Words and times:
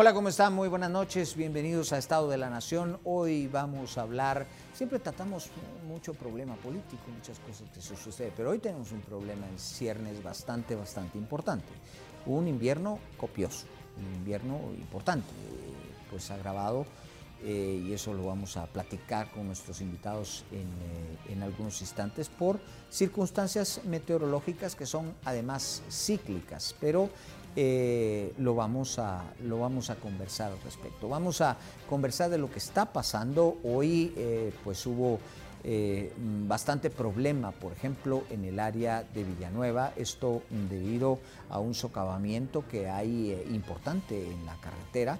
Hola, 0.00 0.14
¿cómo 0.14 0.28
están? 0.28 0.54
Muy 0.54 0.68
buenas 0.68 0.92
noches, 0.92 1.34
bienvenidos 1.34 1.92
a 1.92 1.98
Estado 1.98 2.28
de 2.28 2.38
la 2.38 2.48
Nación. 2.48 3.00
Hoy 3.02 3.48
vamos 3.48 3.98
a 3.98 4.02
hablar, 4.02 4.46
siempre 4.72 5.00
tratamos 5.00 5.50
mucho 5.88 6.14
problema 6.14 6.54
político, 6.54 7.02
muchas 7.12 7.40
cosas 7.40 7.68
que 7.74 7.80
suceden, 7.80 8.32
pero 8.36 8.50
hoy 8.50 8.60
tenemos 8.60 8.92
un 8.92 9.00
problema 9.00 9.48
en 9.48 9.58
ciernes 9.58 10.22
bastante, 10.22 10.76
bastante 10.76 11.18
importante. 11.18 11.66
Un 12.26 12.46
invierno 12.46 13.00
copioso, 13.16 13.66
un 13.96 14.14
invierno 14.14 14.60
importante, 14.78 15.26
pues 16.12 16.30
agravado, 16.30 16.86
eh, 17.42 17.84
y 17.84 17.92
eso 17.92 18.14
lo 18.14 18.26
vamos 18.26 18.56
a 18.56 18.66
platicar 18.66 19.32
con 19.32 19.48
nuestros 19.48 19.80
invitados 19.80 20.44
en, 20.52 20.58
eh, 20.58 21.32
en 21.32 21.42
algunos 21.42 21.80
instantes, 21.80 22.28
por 22.28 22.60
circunstancias 22.88 23.80
meteorológicas 23.84 24.76
que 24.76 24.86
son 24.86 25.12
además 25.24 25.82
cíclicas, 25.90 26.76
pero 26.80 27.10
eh, 27.60 28.34
lo, 28.38 28.54
vamos 28.54 29.00
a, 29.00 29.24
lo 29.42 29.58
vamos 29.58 29.90
a 29.90 29.96
conversar 29.96 30.52
al 30.52 30.60
respecto. 30.60 31.08
Vamos 31.08 31.40
a 31.40 31.56
conversar 31.88 32.30
de 32.30 32.38
lo 32.38 32.48
que 32.48 32.60
está 32.60 32.92
pasando. 32.92 33.56
Hoy 33.64 34.12
eh, 34.16 34.52
pues 34.62 34.86
hubo 34.86 35.18
eh, 35.64 36.12
bastante 36.46 36.88
problema, 36.88 37.50
por 37.50 37.72
ejemplo, 37.72 38.22
en 38.30 38.44
el 38.44 38.60
área 38.60 39.02
de 39.02 39.24
Villanueva, 39.24 39.92
esto 39.96 40.42
debido 40.70 41.18
a 41.50 41.58
un 41.58 41.74
socavamiento 41.74 42.62
que 42.68 42.88
hay 42.88 43.32
importante 43.50 44.30
en 44.30 44.46
la 44.46 44.54
carretera. 44.60 45.18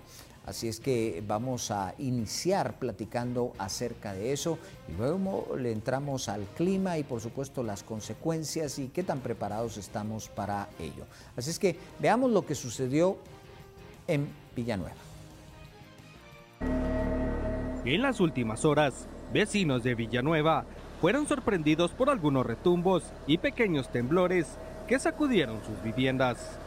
Así 0.49 0.67
es 0.67 0.81
que 0.81 1.23
vamos 1.29 1.71
a 1.71 1.95
iniciar 1.99 2.79
platicando 2.79 3.53
acerca 3.59 4.15
de 4.15 4.33
eso 4.33 4.59
y 4.89 4.97
luego 4.97 5.55
le 5.59 5.73
entramos 5.73 6.31
al 6.31 6.45
clima 6.57 6.97
y 6.97 7.05
por 7.05 7.21
supuesto 7.21 7.63
las 7.63 7.83
consecuencias 7.83 8.79
y 8.79 8.89
qué 8.89 9.03
tan 9.03 9.21
preparados 9.21 9.77
estamos 9.77 10.31
para 10.31 10.71
ello. 10.79 11.05
Así 11.37 11.51
es 11.51 11.59
que 11.59 11.77
veamos 12.01 12.31
lo 12.31 12.47
que 12.47 12.55
sucedió 12.55 13.19
en 14.07 14.27
Villanueva. 14.57 14.97
En 17.85 18.01
las 18.01 18.19
últimas 18.19 18.65
horas, 18.65 19.07
vecinos 19.35 19.83
de 19.83 19.95
Villanueva 19.95 20.65
fueron 21.03 21.29
sorprendidos 21.29 21.91
por 21.91 22.09
algunos 22.09 22.47
retumbos 22.47 23.03
y 23.27 23.37
pequeños 23.37 23.93
temblores 23.93 24.47
que 24.87 24.99
sacudieron 24.99 25.61
sus 25.67 25.83
viviendas. 25.83 26.59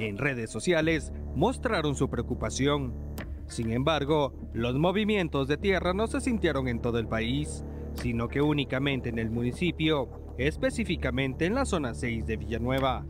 En 0.00 0.16
redes 0.16 0.50
sociales 0.50 1.12
mostraron 1.34 1.94
su 1.94 2.08
preocupación. 2.08 2.94
Sin 3.48 3.70
embargo, 3.70 4.32
los 4.54 4.78
movimientos 4.78 5.46
de 5.46 5.58
tierra 5.58 5.92
no 5.92 6.06
se 6.06 6.22
sintieron 6.22 6.68
en 6.68 6.80
todo 6.80 6.98
el 6.98 7.06
país, 7.06 7.66
sino 7.92 8.28
que 8.28 8.40
únicamente 8.40 9.10
en 9.10 9.18
el 9.18 9.30
municipio, 9.30 10.08
específicamente 10.38 11.44
en 11.44 11.54
la 11.54 11.66
zona 11.66 11.92
6 11.92 12.24
de 12.26 12.38
Villanueva. 12.38 13.04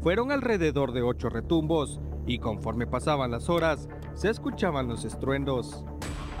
Fueron 0.00 0.32
alrededor 0.32 0.92
de 0.92 1.02
ocho 1.02 1.28
retumbos 1.28 2.00
y 2.26 2.38
conforme 2.38 2.86
pasaban 2.86 3.30
las 3.30 3.50
horas, 3.50 3.90
se 4.14 4.30
escuchaban 4.30 4.88
los 4.88 5.04
estruendos. 5.04 5.84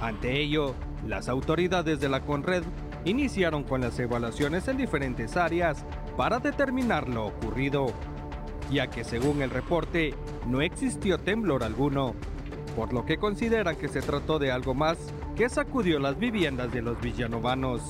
Ante 0.00 0.40
ello, 0.40 0.74
las 1.06 1.28
autoridades 1.28 2.00
de 2.00 2.08
la 2.08 2.24
Conred 2.24 2.62
iniciaron 3.04 3.64
con 3.64 3.82
las 3.82 3.98
evaluaciones 3.98 4.66
en 4.68 4.78
diferentes 4.78 5.36
áreas 5.36 5.84
para 6.16 6.38
determinar 6.38 7.10
lo 7.10 7.26
ocurrido 7.26 7.92
ya 8.70 8.88
que 8.88 9.04
según 9.04 9.42
el 9.42 9.50
reporte 9.50 10.14
no 10.46 10.60
existió 10.60 11.18
temblor 11.18 11.64
alguno, 11.64 12.14
por 12.76 12.92
lo 12.92 13.04
que 13.04 13.18
consideran 13.18 13.76
que 13.76 13.88
se 13.88 14.00
trató 14.00 14.38
de 14.38 14.52
algo 14.52 14.74
más 14.74 14.98
que 15.36 15.48
sacudió 15.48 15.98
las 15.98 16.18
viviendas 16.18 16.72
de 16.72 16.82
los 16.82 17.00
villanovanos. 17.00 17.82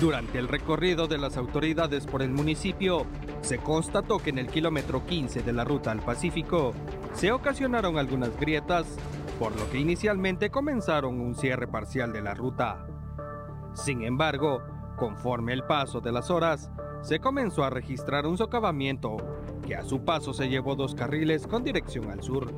Durante 0.00 0.38
el 0.38 0.48
recorrido 0.48 1.06
de 1.06 1.16
las 1.16 1.36
autoridades 1.36 2.06
por 2.06 2.20
el 2.20 2.30
municipio, 2.30 3.06
se 3.40 3.58
constató 3.58 4.18
que 4.18 4.30
en 4.30 4.38
el 4.38 4.48
kilómetro 4.48 5.06
15 5.06 5.42
de 5.42 5.52
la 5.52 5.64
ruta 5.64 5.90
al 5.90 6.00
Pacífico 6.00 6.74
se 7.14 7.32
ocasionaron 7.32 7.96
algunas 7.96 8.38
grietas, 8.38 8.86
por 9.38 9.58
lo 9.58 9.70
que 9.70 9.78
inicialmente 9.78 10.50
comenzaron 10.50 11.20
un 11.20 11.34
cierre 11.34 11.66
parcial 11.66 12.12
de 12.12 12.20
la 12.20 12.34
ruta. 12.34 12.86
Sin 13.72 14.02
embargo, 14.02 14.62
conforme 14.96 15.54
el 15.54 15.64
paso 15.64 16.00
de 16.00 16.12
las 16.12 16.30
horas, 16.30 16.70
se 17.02 17.20
comenzó 17.20 17.64
a 17.64 17.70
registrar 17.70 18.26
un 18.26 18.36
socavamiento 18.36 19.16
que 19.66 19.76
a 19.76 19.84
su 19.84 20.04
paso 20.04 20.32
se 20.32 20.48
llevó 20.48 20.76
dos 20.76 20.94
carriles 20.94 21.46
con 21.46 21.64
dirección 21.64 22.10
al 22.10 22.22
sur. 22.22 22.52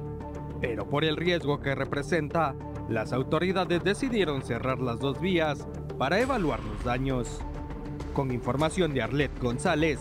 Pero 0.60 0.88
por 0.88 1.04
el 1.04 1.16
riesgo 1.16 1.60
que 1.60 1.74
representa, 1.74 2.54
las 2.88 3.12
autoridades 3.12 3.82
decidieron 3.82 4.42
cerrar 4.42 4.78
las 4.78 5.00
dos 5.00 5.20
vías 5.20 5.66
para 5.98 6.20
evaluar 6.20 6.62
los 6.62 6.84
daños. 6.84 7.40
Con 8.12 8.30
información 8.30 8.92
de 8.94 9.02
Arlet 9.02 9.36
González, 9.40 9.98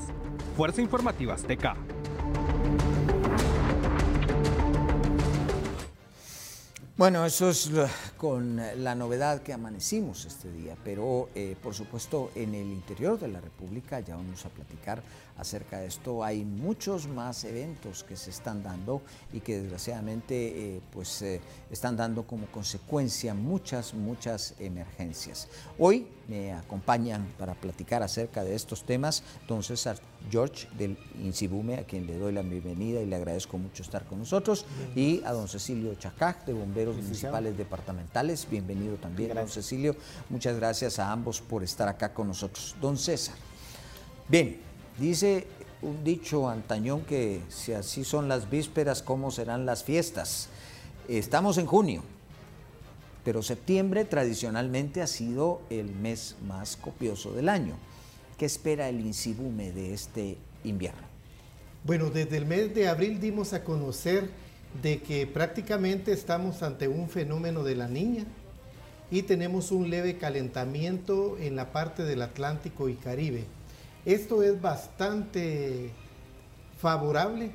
Fuerza 0.56 0.82
Informativa 0.82 1.34
Azteca. 1.34 1.76
Bueno, 6.98 7.28
eso 7.28 7.52
es 7.52 7.70
con 8.18 8.60
la 8.78 8.96
novedad 8.96 9.44
que 9.44 9.54
amanecimos 9.54 10.26
este 10.26 10.52
día, 10.52 10.76
pero 10.84 11.30
eh, 11.36 11.56
por 11.62 11.76
supuesto 11.76 12.32
en 12.34 12.56
el 12.56 12.66
interior 12.66 13.20
de 13.20 13.28
la 13.28 13.40
República, 13.40 14.00
ya 14.00 14.16
vamos 14.16 14.44
a 14.48 14.50
platicar 14.50 15.04
acerca 15.38 15.80
de 15.80 15.88
esto, 15.88 16.24
hay 16.24 16.44
muchos 16.44 17.08
más 17.08 17.44
eventos 17.44 18.04
que 18.04 18.16
se 18.16 18.30
están 18.30 18.64
dando 18.64 19.02
y 19.32 19.40
que 19.40 19.62
desgraciadamente 19.62 20.76
eh, 20.76 20.82
pues 20.92 21.22
eh, 21.22 21.42
están 21.72 21.96
dando 21.96 22.26
como 22.26 22.48
consecuencia 22.48 23.34
muchas, 23.34 23.94
muchas 23.94 24.56
emergencias. 24.60 25.48
Hoy 25.78 26.08
me 26.28 26.54
acompañan 26.54 27.28
para 27.38 27.54
platicar 27.56 28.04
acerca 28.04 28.44
de 28.44 28.56
estos 28.56 28.84
temas 28.84 29.24
don 29.48 29.64
César 29.64 29.98
George 30.30 30.68
del 30.78 30.98
INSIBUME, 31.24 31.76
a 31.76 31.84
quien 31.86 32.06
le 32.06 32.18
doy 32.18 32.34
la 32.34 32.42
bienvenida 32.42 33.02
y 33.02 33.06
le 33.06 33.16
agradezco 33.16 33.58
mucho 33.58 33.84
estar 33.84 34.06
con 34.06 34.20
nosotros, 34.20 34.66
y 34.96 35.22
a 35.24 35.32
don 35.32 35.48
Cecilio 35.48 35.96
Chacaj 35.96 36.46
de 36.46 36.54
Bomberos 36.54 36.98
Municipales 36.98 37.58
Departamentales. 37.58 38.48
Bienvenido 38.50 38.98
también, 38.98 39.36
don 39.36 39.48
Cecilio. 39.48 39.96
Muchas 40.30 40.58
gracias 40.58 41.00
a 41.00 41.12
ambos 41.12 41.42
por 41.42 41.64
estar 41.64 41.88
acá 41.88 42.14
con 42.14 42.28
nosotros. 42.28 42.76
Don 42.82 42.98
César. 42.98 43.36
Bien, 44.28 44.60
dice 44.98 45.48
un 45.82 46.04
dicho 46.04 46.50
antañón 46.50 47.02
que 47.02 47.42
si 47.50 47.74
así 47.74 48.04
son 48.04 48.28
las 48.28 48.50
vísperas, 48.50 49.02
¿cómo 49.02 49.32
serán 49.32 49.66
las 49.66 49.84
fiestas? 49.84 50.50
Estamos 51.08 51.58
en 51.58 51.66
junio, 51.68 52.04
pero 53.24 53.44
septiembre 53.44 54.06
tradicionalmente 54.06 55.02
ha 55.02 55.08
sido 55.08 55.62
el 55.70 55.92
mes 55.94 56.36
más 56.48 56.76
copioso 56.76 57.32
del 57.34 57.50
año. 57.50 57.76
¿Qué 58.38 58.46
espera 58.46 58.90
el 58.90 59.00
INSIBUME 59.00 59.72
de 59.72 59.94
este 59.94 60.38
invierno? 60.64 61.08
Bueno, 61.84 62.10
desde 62.10 62.38
el 62.38 62.46
mes 62.46 62.74
de 62.76 62.88
abril 62.88 63.20
dimos 63.20 63.54
a 63.54 63.64
conocer 63.64 64.30
de 64.82 65.02
que 65.02 65.26
prácticamente 65.26 66.12
estamos 66.12 66.62
ante 66.62 66.88
un 66.88 67.10
fenómeno 67.10 67.64
de 67.64 67.76
la 67.76 67.88
niña 67.88 68.26
y 69.10 69.22
tenemos 69.24 69.72
un 69.72 69.90
leve 69.90 70.18
calentamiento 70.18 71.38
en 71.40 71.56
la 71.56 71.72
parte 71.72 72.04
del 72.04 72.22
Atlántico 72.22 72.90
y 72.90 72.96
Caribe. 72.96 73.46
Esto 74.08 74.42
es 74.42 74.62
bastante 74.62 75.90
favorable 76.80 77.52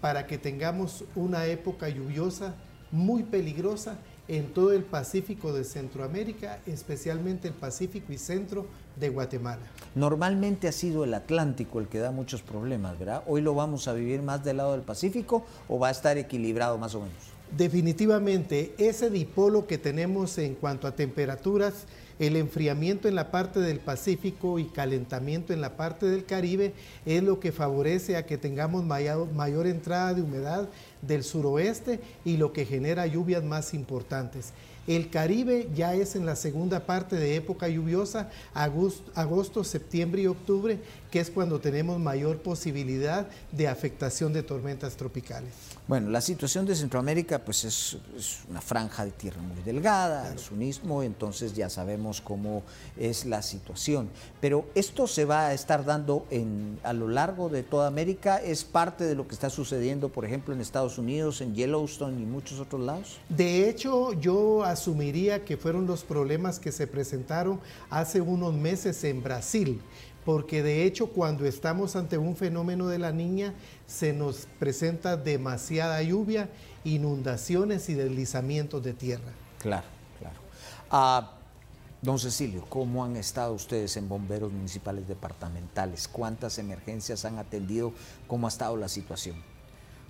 para 0.00 0.28
que 0.28 0.38
tengamos 0.38 1.02
una 1.16 1.46
época 1.46 1.88
lluviosa 1.88 2.54
muy 2.92 3.24
peligrosa 3.24 3.98
en 4.28 4.54
todo 4.54 4.72
el 4.72 4.84
Pacífico 4.84 5.52
de 5.52 5.64
Centroamérica, 5.64 6.60
especialmente 6.64 7.48
el 7.48 7.54
Pacífico 7.54 8.12
y 8.12 8.18
centro 8.18 8.66
de 8.94 9.08
Guatemala. 9.08 9.62
Normalmente 9.96 10.68
ha 10.68 10.72
sido 10.72 11.02
el 11.02 11.12
Atlántico 11.12 11.80
el 11.80 11.88
que 11.88 11.98
da 11.98 12.12
muchos 12.12 12.40
problemas, 12.40 12.96
¿verdad? 12.96 13.24
Hoy 13.26 13.40
lo 13.40 13.56
vamos 13.56 13.88
a 13.88 13.92
vivir 13.92 14.22
más 14.22 14.44
del 14.44 14.58
lado 14.58 14.74
del 14.74 14.82
Pacífico 14.82 15.44
o 15.68 15.80
va 15.80 15.88
a 15.88 15.90
estar 15.90 16.16
equilibrado 16.18 16.78
más 16.78 16.94
o 16.94 17.00
menos. 17.00 17.16
Definitivamente, 17.50 18.76
ese 18.78 19.10
dipolo 19.10 19.66
que 19.66 19.76
tenemos 19.76 20.38
en 20.38 20.54
cuanto 20.54 20.86
a 20.86 20.94
temperaturas, 20.94 21.86
el 22.18 22.36
enfriamiento 22.36 23.08
en 23.08 23.14
la 23.14 23.30
parte 23.30 23.60
del 23.60 23.78
Pacífico 23.78 24.58
y 24.58 24.64
calentamiento 24.64 25.52
en 25.52 25.60
la 25.60 25.76
parte 25.76 26.06
del 26.06 26.24
Caribe 26.24 26.72
es 27.04 27.22
lo 27.22 27.40
que 27.40 27.52
favorece 27.52 28.16
a 28.16 28.24
que 28.24 28.38
tengamos 28.38 28.84
mayor, 28.84 29.66
entrada 29.66 30.14
de 30.14 30.22
humedad 30.22 30.68
del 31.02 31.24
suroeste 31.24 32.00
y 32.24 32.36
lo 32.36 32.52
que 32.52 32.64
genera 32.64 33.06
lluvias 33.06 33.44
más 33.44 33.74
importantes. 33.74 34.52
El 34.86 35.10
Caribe 35.10 35.68
ya 35.74 35.94
es 35.94 36.14
en 36.14 36.26
la 36.26 36.36
segunda 36.36 36.86
parte 36.86 37.16
de 37.16 37.34
época 37.34 37.68
lluviosa, 37.68 38.30
agosto, 38.54 39.64
septiembre 39.64 40.22
y 40.22 40.26
octubre, 40.28 40.78
que 41.10 41.20
es 41.20 41.30
cuando 41.30 41.60
tenemos 41.60 41.98
mayor 41.98 42.38
posibilidad 42.38 43.26
de 43.50 43.68
afectación 43.68 44.32
de 44.32 44.42
tormentas 44.42 44.96
tropicales. 44.96 45.50
Bueno, 45.88 46.10
la 46.10 46.20
situación 46.20 46.66
de 46.66 46.74
Centroamérica 46.74 47.38
pues 47.38 47.64
es, 47.64 47.96
una 48.48 48.60
franja 48.60 49.04
de 49.04 49.12
tierra 49.12 49.40
muy 49.40 49.62
delgada, 49.64 50.32
es 50.34 50.50
un 50.50 50.62
istmo, 50.62 51.02
entonces 51.02 51.54
ya 51.54 51.70
sabemos 51.70 52.20
cómo 52.20 52.62
es 52.96 53.24
la 53.24 53.42
situación. 53.42 54.08
Pero 54.40 54.66
esto 54.74 55.06
se 55.06 55.24
va 55.24 55.46
a 55.48 55.54
estar 55.54 55.84
dando 55.84 56.26
en, 56.30 56.78
a 56.82 56.92
lo 56.92 57.08
largo 57.08 57.48
de 57.48 57.62
toda 57.62 57.86
América, 57.88 58.38
es 58.38 58.64
parte 58.64 59.04
de 59.04 59.14
lo 59.14 59.26
que 59.26 59.34
está 59.34 59.50
sucediendo, 59.50 60.08
por 60.10 60.24
ejemplo, 60.24 60.54
en 60.54 60.60
Estados 60.60 60.98
Unidos, 60.98 61.40
en 61.40 61.54
Yellowstone 61.54 62.20
y 62.20 62.26
muchos 62.26 62.60
otros 62.60 62.80
lados. 62.80 63.18
De 63.28 63.68
hecho, 63.68 64.12
yo 64.12 64.64
asumiría 64.76 65.44
que 65.44 65.56
fueron 65.56 65.86
los 65.86 66.04
problemas 66.04 66.58
que 66.58 66.70
se 66.70 66.86
presentaron 66.86 67.60
hace 67.90 68.20
unos 68.20 68.54
meses 68.54 69.02
en 69.04 69.22
Brasil 69.22 69.80
porque 70.26 70.64
de 70.64 70.84
hecho 70.84 71.06
cuando 71.06 71.46
estamos 71.46 71.94
ante 71.94 72.18
un 72.18 72.36
fenómeno 72.36 72.88
de 72.88 72.98
la 72.98 73.12
niña 73.12 73.54
se 73.86 74.12
nos 74.12 74.48
presenta 74.58 75.16
demasiada 75.16 76.02
lluvia, 76.02 76.50
inundaciones 76.82 77.88
y 77.88 77.94
deslizamientos 77.94 78.82
de 78.82 78.92
tierra. 78.92 79.32
Claro, 79.60 79.86
claro. 80.18 80.36
Ah, 80.90 81.30
don 82.02 82.18
Cecilio, 82.18 82.64
¿cómo 82.68 83.04
han 83.04 83.16
estado 83.16 83.54
ustedes 83.54 83.96
en 83.96 84.08
bomberos 84.08 84.52
municipales 84.52 85.06
departamentales? 85.06 86.08
¿Cuántas 86.08 86.58
emergencias 86.58 87.24
han 87.24 87.38
atendido? 87.38 87.92
¿Cómo 88.26 88.48
ha 88.48 88.50
estado 88.50 88.76
la 88.76 88.88
situación? 88.88 89.36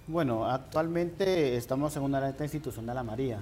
Bueno, 0.06 0.50
actualmente 0.50 1.56
estamos 1.56 1.94
en 1.94 2.04
una 2.04 2.18
alerta 2.18 2.42
institucional 2.44 2.96
amarilla. 2.96 3.40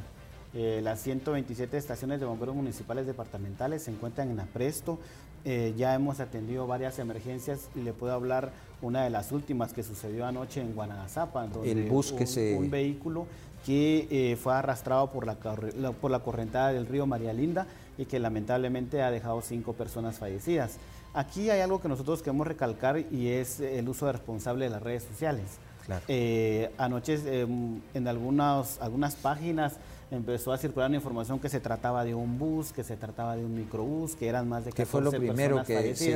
Eh, 0.55 0.81
las 0.83 1.01
127 1.03 1.77
estaciones 1.77 2.21
de 2.21 2.27
bomberos 2.27 2.55
municipales 2.55 3.07
departamentales 3.07 3.83
se 3.83 3.91
encuentran 3.91 4.31
en 4.31 4.41
apresto. 4.41 4.99
Eh, 5.45 5.75
ya 5.77 5.95
hemos 5.95 6.21
atendido 6.21 6.67
varias 6.67 6.99
emergencias 6.99 7.69
y 7.75 7.81
le 7.81 7.93
puedo 7.93 8.15
hablar 8.15 8.53
una 8.81 9.05
de 9.05 9.11
las 9.11 9.33
últimas 9.33 9.73
que 9.73 9.83
sucedió 9.83 10.27
anoche 10.27 10.61
en 10.61 10.75
Guanagazapa, 10.75 11.47
donde 11.49 11.71
El 11.71 11.89
bus 11.91 12.13
que 12.13 12.25
un, 12.25 12.27
se... 12.27 12.57
un 12.57 12.71
vehículo 12.71 13.27
que 13.67 14.07
eh, 14.11 14.37
fue 14.37 14.55
arrastrado 14.55 15.11
por 15.11 15.27
la, 15.27 15.37
la, 15.77 15.93
por 15.93 16.11
la 16.11 16.21
correntada 16.21 16.73
del 16.73 16.87
río 16.87 17.07
María 17.07 17.33
Linda 17.33 17.67
y 17.97 18.05
que 18.05 18.19
lamentablemente 18.19 19.03
ha 19.03 19.11
dejado 19.11 19.41
cinco 19.43 19.73
personas 19.73 20.19
fallecidas. 20.19 20.77
Aquí 21.15 21.51
hay 21.51 21.61
algo 21.61 21.81
que 21.81 21.89
nosotros 21.89 22.23
queremos 22.23 22.47
recalcar 22.47 22.99
y 23.11 23.29
es 23.29 23.61
el 23.61 23.89
uso 23.89 24.11
responsable 24.11 24.67
de 24.67 24.71
las 24.71 24.83
redes 24.83 25.05
sociales. 25.05 25.45
Claro. 25.87 26.05
Eh, 26.09 26.71
anoche 26.79 27.19
eh, 27.25 27.47
en 27.95 28.09
algunas, 28.09 28.81
algunas 28.81 29.15
páginas 29.17 29.75
empezó 30.17 30.53
a 30.53 30.59
circular 30.59 30.89
una 30.89 30.97
información 30.97 31.39
que 31.39 31.49
se 31.49 31.61
trataba 31.61 32.05
de 32.05 32.15
un 32.15 32.39
bus, 32.39 32.73
que 32.73 32.85
se 32.85 32.97
trataba 32.97 33.37
de 33.37 33.45
un 33.45 33.55
microbús, 33.55 34.17
que 34.17 34.29
eran 34.29 34.49
más 34.49 34.65
de 34.65 34.71
14 34.71 34.83
que 34.83 34.87
fue 34.87 35.01
lo 35.03 35.11
primero 35.11 35.57
personas 35.57 35.87
que, 35.87 35.97
sí, 35.97 36.13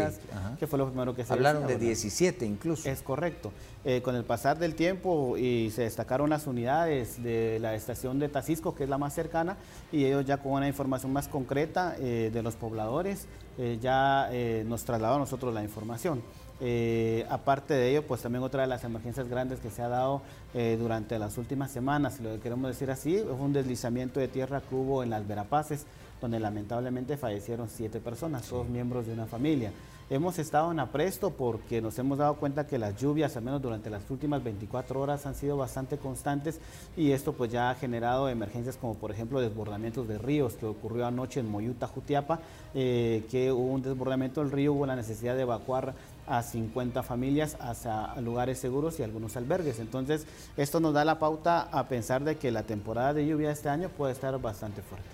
que 0.59 0.67
fue 0.67 0.79
lo 0.79 0.89
primero 0.89 1.15
que 1.15 1.25
se 1.25 1.33
Hablaron 1.33 1.63
decía, 1.63 1.79
de 1.79 1.85
17 1.85 2.47
incluso. 2.47 2.89
Es 2.89 3.03
correcto. 3.03 3.53
Eh, 3.85 4.03
con 4.03 4.15
el 4.17 4.25
pasar 4.25 4.59
del 4.59 4.75
tiempo 4.75 5.37
y 5.37 5.71
se 5.71 5.83
destacaron 5.83 6.31
las 6.31 6.47
unidades 6.47 7.23
de 7.23 7.59
la 7.61 7.75
estación 7.75 8.19
de 8.19 8.29
Tacisco, 8.29 8.75
que 8.75 8.85
es 8.85 8.91
la 8.91 8.99
más 8.99 9.15
cercana, 9.15 9.57
y 9.93 10.05
ellos 10.05 10.27
ya 10.27 10.39
con 10.39 10.53
una 10.53 10.69
información 10.69 11.13
más 11.13 11.29
concreta 11.29 11.97
eh, 11.99 12.31
de 12.33 12.43
los 12.43 12.57
pobladores, 12.57 13.27
eh, 13.57 13.79
ya 13.81 14.31
nos 14.65 14.85
trasladó 14.85 15.17
a 15.17 15.19
nosotros 15.19 15.55
la 15.55 15.63
información. 15.63 16.23
Eh, 16.61 17.25
aparte 17.31 17.75
de 17.75 17.91
ello, 17.91 18.07
pues 18.07 18.23
también 18.23 18.43
otra 18.43 18.63
de 18.63 18.69
las 18.69 18.83
emergencias 18.85 19.29
grandes 19.29 19.61
que 19.61 19.71
se 19.71 19.83
ha 19.83 19.89
dado 19.89 20.23
eh, 20.55 20.77
durante 20.79 21.19
las 21.19 21.39
últimas 21.39 21.71
semanas, 21.71 22.15
si 22.15 22.23
lo 22.23 22.41
queremos 22.41 22.69
decir 22.69 22.91
así, 22.91 23.19
fue 23.19 23.35
un 23.35 23.53
deslizamiento 23.53 24.19
de 24.19 24.29
tierra 24.29 24.61
que 24.61 24.75
hubo 24.75 25.03
en 25.03 25.11
las 25.11 25.27
Verapaces, 25.27 25.87
donde 26.21 26.41
lamentablemente 26.41 27.17
fallecieron 27.17 27.69
siete 27.69 28.01
personas, 28.01 28.43
sí. 28.43 28.51
todos 28.51 28.69
miembros 28.69 29.07
de 29.07 29.13
una 29.13 29.27
familia. 29.27 29.73
Hemos 30.11 30.39
estado 30.39 30.73
en 30.73 30.81
apresto 30.81 31.33
porque 31.33 31.83
nos 31.83 31.99
hemos 31.99 32.17
dado 32.17 32.37
cuenta 32.37 32.67
que 32.67 32.79
las 32.79 32.97
lluvias, 32.97 33.37
al 33.37 33.43
menos 33.43 33.61
durante 33.61 33.91
las 33.91 34.11
últimas 34.11 34.43
24 34.43 34.99
horas, 34.99 35.27
han 35.27 35.35
sido 35.35 35.59
bastante 35.59 35.99
constantes 35.99 36.61
y 36.97 37.13
esto 37.13 37.35
pues 37.35 37.53
ya 37.53 37.69
ha 37.69 37.75
generado 37.75 38.31
emergencias 38.31 38.79
como 38.79 38.95
por 38.95 39.11
ejemplo 39.11 39.39
desbordamientos 39.39 40.09
de 40.09 40.17
ríos 40.17 40.55
que 40.55 40.65
ocurrió 40.65 41.07
anoche 41.07 41.41
en 41.41 41.51
Moyuta, 41.51 41.87
Jutiapa, 41.87 42.41
eh, 42.73 43.27
que 43.31 43.53
hubo 43.53 43.71
un 43.71 43.83
desbordamiento 43.83 44.41
del 44.41 44.51
río, 44.51 44.73
hubo 44.73 44.87
la 44.87 44.97
necesidad 44.97 45.37
de 45.37 45.43
evacuar 45.43 45.95
a 46.29 46.43
50 46.43 47.03
familias 47.03 47.57
hacia 47.61 48.15
lugares 48.21 48.59
seguros 48.59 48.99
y 48.99 49.03
algunos 49.03 49.37
albergues. 49.37 49.79
Entonces, 49.79 50.27
esto 50.57 50.81
nos 50.81 50.95
da 50.95 51.05
la 51.05 51.19
pauta 51.19 51.69
a 51.73 51.89
pensar 51.89 52.25
de 52.25 52.37
que 52.37 52.51
la 52.51 52.63
temporada 52.63 53.15
de 53.15 53.27
lluvia 53.27 53.51
este 53.51 53.69
año 53.69 53.89
puede 53.89 54.13
estar 54.13 54.39
bastante 54.41 54.83
fuerte. 54.83 55.09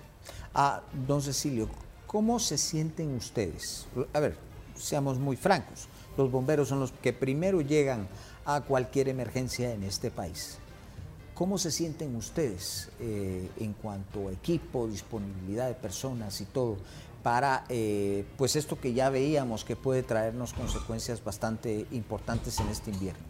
Ah, 0.55 0.83
don 1.07 1.23
Cecilio, 1.23 1.69
¿cómo 2.07 2.39
se 2.39 2.59
sienten 2.59 3.15
ustedes? 3.15 3.87
A 4.13 4.21
ver, 4.21 4.37
seamos 4.75 5.19
muy 5.19 5.37
francos, 5.37 5.89
los 6.17 6.31
bomberos 6.31 6.69
son 6.69 6.81
los 6.81 6.93
que 6.93 7.13
primero 7.13 7.61
llegan 7.61 8.09
a 8.45 8.61
cualquier 8.61 9.09
emergencia 9.09 9.73
en 9.73 9.83
este 9.83 10.11
país. 10.11 10.59
¿Cómo 11.35 11.59
se 11.59 11.73
sienten 11.73 12.15
ustedes 12.15 12.91
eh, 13.01 13.51
en 13.59 13.73
cuanto 13.73 14.29
a 14.29 14.33
equipo, 14.33 14.87
disponibilidad 14.87 15.67
de 15.67 15.75
personas 15.75 16.41
y 16.41 16.45
todo 16.45 16.77
para 17.25 17.65
eh, 17.69 18.25
pues 18.39 18.55
esto 18.55 18.79
que 18.79 18.93
ya 18.93 19.11
veíamos 19.11 19.65
que 19.65 19.75
puede 19.75 20.05
traernos 20.05 20.53
consecuencias 20.53 21.25
bastante 21.25 21.87
importantes 21.91 22.61
en 22.61 22.69
este 22.69 22.93
invierno? 22.93 23.25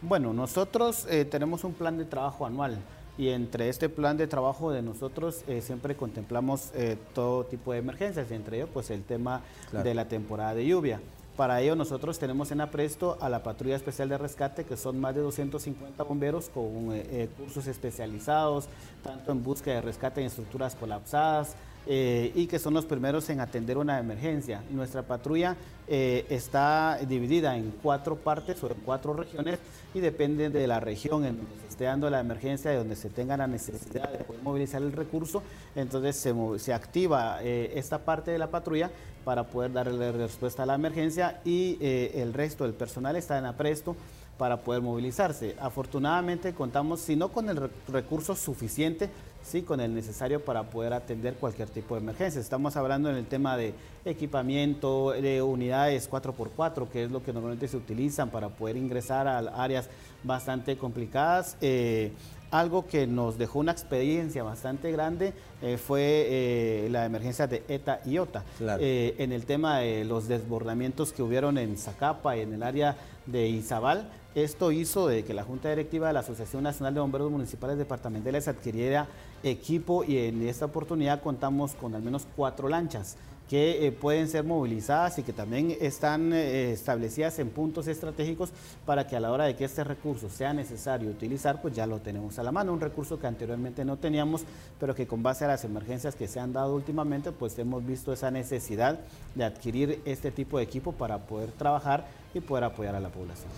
Bueno, 0.00 0.32
nosotros 0.32 1.06
eh, 1.08 1.24
tenemos 1.24 1.62
un 1.62 1.74
plan 1.74 1.96
de 1.96 2.06
trabajo 2.06 2.44
anual 2.44 2.80
y 3.18 3.28
entre 3.28 3.68
este 3.68 3.88
plan 3.88 4.16
de 4.16 4.26
trabajo 4.26 4.70
de 4.70 4.82
nosotros 4.82 5.44
eh, 5.46 5.60
siempre 5.60 5.96
contemplamos 5.96 6.70
eh, 6.74 6.96
todo 7.14 7.44
tipo 7.44 7.72
de 7.72 7.78
emergencias, 7.78 8.30
entre 8.30 8.56
ellos 8.56 8.70
pues 8.72 8.90
el 8.90 9.04
tema 9.04 9.42
claro. 9.70 9.84
de 9.84 9.94
la 9.94 10.08
temporada 10.08 10.54
de 10.54 10.66
lluvia. 10.66 11.00
Para 11.36 11.60
ello 11.60 11.76
nosotros 11.76 12.18
tenemos 12.18 12.50
en 12.52 12.60
apresto 12.60 13.16
a 13.20 13.28
la 13.28 13.42
Patrulla 13.42 13.76
Especial 13.76 14.08
de 14.08 14.18
Rescate, 14.18 14.64
que 14.64 14.76
son 14.76 15.00
más 15.00 15.14
de 15.14 15.22
250 15.22 16.02
bomberos 16.04 16.50
con 16.50 16.90
eh, 16.92 17.28
cursos 17.38 17.66
especializados, 17.66 18.68
tanto 19.02 19.32
en 19.32 19.42
búsqueda 19.42 19.76
de 19.76 19.82
rescate 19.82 20.20
en 20.20 20.26
estructuras 20.26 20.74
colapsadas, 20.74 21.54
eh, 21.86 22.30
y 22.34 22.46
que 22.46 22.58
son 22.58 22.74
los 22.74 22.84
primeros 22.84 23.28
en 23.30 23.40
atender 23.40 23.76
una 23.76 23.98
emergencia. 23.98 24.62
Nuestra 24.70 25.02
patrulla 25.02 25.56
eh, 25.88 26.24
está 26.28 26.98
dividida 27.08 27.56
en 27.56 27.72
cuatro 27.82 28.16
partes 28.16 28.62
o 28.62 28.68
en 28.68 28.76
cuatro 28.84 29.14
regiones 29.14 29.58
y 29.92 30.00
depende 30.00 30.48
de 30.48 30.66
la 30.66 30.78
región 30.78 31.24
en 31.24 31.38
donde 31.38 31.60
se 31.60 31.68
esté 31.68 31.84
dando 31.84 32.08
la 32.08 32.20
emergencia, 32.20 32.70
de 32.70 32.76
donde 32.76 32.94
se 32.94 33.10
tenga 33.10 33.36
la 33.36 33.48
necesidad 33.48 34.10
de 34.10 34.24
poder 34.24 34.42
movilizar 34.42 34.80
el 34.80 34.92
recurso, 34.92 35.42
entonces 35.74 36.16
se, 36.56 36.72
activa 36.72 37.38
eh, 37.42 37.72
esta 37.74 37.98
parte 37.98 38.30
de 38.30 38.38
la 38.38 38.50
patrulla 38.50 38.90
para 39.24 39.48
poder 39.48 39.72
darle 39.72 40.12
respuesta 40.12 40.62
a 40.62 40.66
la 40.66 40.74
emergencia 40.74 41.40
y 41.44 41.78
el 41.80 42.32
resto 42.32 42.64
del 42.64 42.74
personal 42.74 43.14
está 43.14 43.38
en 43.38 43.46
apresto 43.46 43.94
para 44.38 44.56
poder 44.56 44.82
movilizarse. 44.82 45.54
Afortunadamente 45.60 46.52
contamos, 46.52 47.00
si 47.00 47.14
no 47.14 47.28
con 47.28 47.48
el 47.48 47.70
recurso 47.88 48.34
suficiente, 48.34 49.08
sí 49.42 49.62
con 49.62 49.80
el 49.80 49.94
necesario 49.94 50.44
para 50.44 50.64
poder 50.64 50.92
atender 50.92 51.34
cualquier 51.34 51.68
tipo 51.68 51.94
de 51.94 52.00
emergencia. 52.00 52.40
Estamos 52.40 52.76
hablando 52.76 53.10
en 53.10 53.16
el 53.16 53.26
tema 53.26 53.56
de 53.56 53.74
equipamiento, 54.04 55.12
de 55.12 55.42
unidades 55.42 56.10
4x4, 56.10 56.88
que 56.88 57.04
es 57.04 57.10
lo 57.10 57.22
que 57.22 57.32
normalmente 57.32 57.68
se 57.68 57.76
utilizan 57.76 58.30
para 58.30 58.48
poder 58.48 58.76
ingresar 58.76 59.28
a 59.28 59.38
áreas 59.38 59.88
bastante 60.24 60.76
complicadas. 60.76 61.56
Eh, 61.60 62.12
algo 62.52 62.86
que 62.86 63.06
nos 63.06 63.38
dejó 63.38 63.58
una 63.58 63.72
experiencia 63.72 64.42
bastante 64.42 64.92
grande 64.92 65.32
eh, 65.62 65.78
fue 65.78 66.26
eh, 66.28 66.88
la 66.90 67.06
emergencia 67.06 67.46
de 67.46 67.64
ETA 67.66 68.00
y 68.04 68.18
OTA. 68.18 68.44
Claro. 68.58 68.82
Eh, 68.84 69.14
en 69.18 69.32
el 69.32 69.46
tema 69.46 69.78
de 69.78 70.04
los 70.04 70.28
desbordamientos 70.28 71.12
que 71.12 71.22
hubieron 71.22 71.56
en 71.56 71.78
Zacapa 71.78 72.36
y 72.36 72.42
en 72.42 72.52
el 72.52 72.62
área 72.62 72.96
de 73.24 73.48
Izabal, 73.48 74.10
esto 74.34 74.72
hizo 74.72 75.08
de 75.08 75.24
que 75.24 75.34
la 75.34 75.44
Junta 75.44 75.68
Directiva 75.68 76.06
de 76.06 76.14
la 76.14 76.20
Asociación 76.20 76.62
Nacional 76.62 76.94
de 76.94 77.00
Bomberos 77.00 77.30
Municipales 77.30 77.76
Departamentales 77.76 78.48
adquiriera 78.48 79.06
equipo 79.42 80.04
y 80.04 80.18
en 80.18 80.46
esta 80.48 80.66
oportunidad 80.66 81.22
contamos 81.22 81.74
con 81.74 81.94
al 81.94 82.02
menos 82.02 82.26
cuatro 82.36 82.68
lanchas 82.68 83.16
que 83.52 83.86
eh, 83.86 83.92
pueden 83.92 84.30
ser 84.30 84.44
movilizadas 84.44 85.18
y 85.18 85.22
que 85.24 85.34
también 85.34 85.76
están 85.78 86.32
eh, 86.32 86.72
establecidas 86.72 87.38
en 87.38 87.50
puntos 87.50 87.86
estratégicos 87.86 88.48
para 88.86 89.06
que 89.06 89.14
a 89.14 89.20
la 89.20 89.30
hora 89.30 89.44
de 89.44 89.54
que 89.56 89.66
este 89.66 89.84
recurso 89.84 90.30
sea 90.30 90.54
necesario 90.54 91.10
utilizar, 91.10 91.60
pues 91.60 91.74
ya 91.74 91.86
lo 91.86 91.98
tenemos 91.98 92.38
a 92.38 92.44
la 92.44 92.50
mano, 92.50 92.72
un 92.72 92.80
recurso 92.80 93.20
que 93.20 93.26
anteriormente 93.26 93.84
no 93.84 93.98
teníamos, 93.98 94.44
pero 94.80 94.94
que 94.94 95.06
con 95.06 95.22
base 95.22 95.44
a 95.44 95.48
las 95.48 95.64
emergencias 95.64 96.14
que 96.14 96.28
se 96.28 96.40
han 96.40 96.54
dado 96.54 96.74
últimamente, 96.74 97.30
pues 97.30 97.58
hemos 97.58 97.84
visto 97.84 98.10
esa 98.14 98.30
necesidad 98.30 99.00
de 99.34 99.44
adquirir 99.44 100.00
este 100.06 100.30
tipo 100.30 100.56
de 100.56 100.64
equipo 100.64 100.92
para 100.92 101.18
poder 101.18 101.52
trabajar 101.52 102.06
y 102.32 102.40
poder 102.40 102.64
apoyar 102.64 102.94
a 102.94 103.00
la 103.00 103.10
población. 103.10 103.48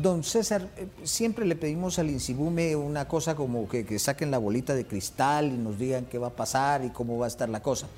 Don 0.00 0.22
César, 0.22 0.68
eh, 0.76 0.86
siempre 1.02 1.44
le 1.44 1.56
pedimos 1.56 1.98
al 1.98 2.08
INSIBUME 2.08 2.76
una 2.76 3.08
cosa 3.08 3.34
como 3.34 3.68
que, 3.68 3.84
que 3.84 3.98
saquen 3.98 4.30
la 4.30 4.38
bolita 4.38 4.76
de 4.76 4.86
cristal 4.86 5.46
y 5.46 5.56
nos 5.56 5.76
digan 5.76 6.04
qué 6.04 6.18
va 6.18 6.28
a 6.28 6.36
pasar 6.36 6.84
y 6.84 6.90
cómo 6.90 7.18
va 7.18 7.24
a 7.24 7.28
estar 7.28 7.48
la 7.48 7.60
cosa. 7.60 7.88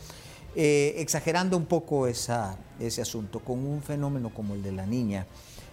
Eh, 0.54 0.96
exagerando 0.98 1.56
un 1.56 1.64
poco 1.64 2.06
ese 2.06 3.00
asunto, 3.00 3.40
con 3.40 3.64
un 3.64 3.82
fenómeno 3.82 4.28
como 4.34 4.54
el 4.54 4.62
de 4.62 4.72
la 4.72 4.84
niña, 4.84 5.26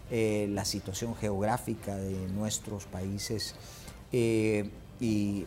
eh, 0.10 0.48
la 0.52 0.64
situación 0.64 1.16
geográfica 1.16 1.98
de 1.98 2.30
nuestros 2.30 2.86
países, 2.86 3.56
eh, 4.14 4.70
y 5.02 5.46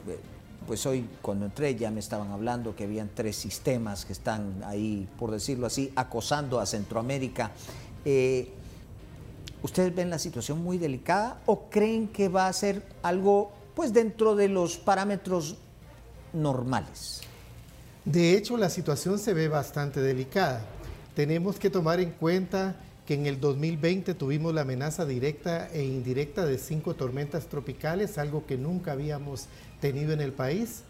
pues 0.66 0.84
hoy 0.84 1.08
cuando 1.22 1.46
entré 1.46 1.74
ya 1.74 1.90
me 1.90 2.00
estaban 2.00 2.30
hablando 2.30 2.76
que 2.76 2.84
habían 2.84 3.10
tres 3.14 3.36
sistemas 3.36 4.04
que 4.04 4.12
están 4.12 4.62
ahí, 4.66 5.08
por 5.18 5.30
decirlo 5.30 5.66
así, 5.66 5.90
acosando 5.96 6.60
a 6.60 6.66
Centroamérica. 6.66 7.52
¿Ustedes 9.62 9.94
ven 9.94 10.10
la 10.10 10.18
situación 10.18 10.62
muy 10.62 10.76
delicada 10.76 11.40
o 11.46 11.70
creen 11.70 12.08
que 12.08 12.28
va 12.28 12.48
a 12.48 12.52
ser 12.52 12.84
algo 13.02 13.50
pues 13.74 13.94
dentro 13.94 14.36
de 14.36 14.48
los 14.48 14.76
parámetros 14.76 15.56
normales? 16.34 17.22
De 18.04 18.36
hecho, 18.36 18.56
la 18.56 18.68
situación 18.68 19.18
se 19.20 19.32
ve 19.32 19.46
bastante 19.46 20.00
delicada. 20.00 20.64
Tenemos 21.14 21.60
que 21.60 21.70
tomar 21.70 22.00
en 22.00 22.10
cuenta 22.10 22.74
que 23.06 23.14
en 23.14 23.26
el 23.26 23.38
2020 23.38 24.14
tuvimos 24.14 24.52
la 24.52 24.62
amenaza 24.62 25.04
directa 25.06 25.68
e 25.72 25.84
indirecta 25.84 26.44
de 26.44 26.58
cinco 26.58 26.94
tormentas 26.94 27.46
tropicales, 27.46 28.18
algo 28.18 28.44
que 28.44 28.58
nunca 28.58 28.92
habíamos 28.92 29.46
tenido 29.80 30.12
en 30.12 30.20
el 30.20 30.32
país. 30.32 30.82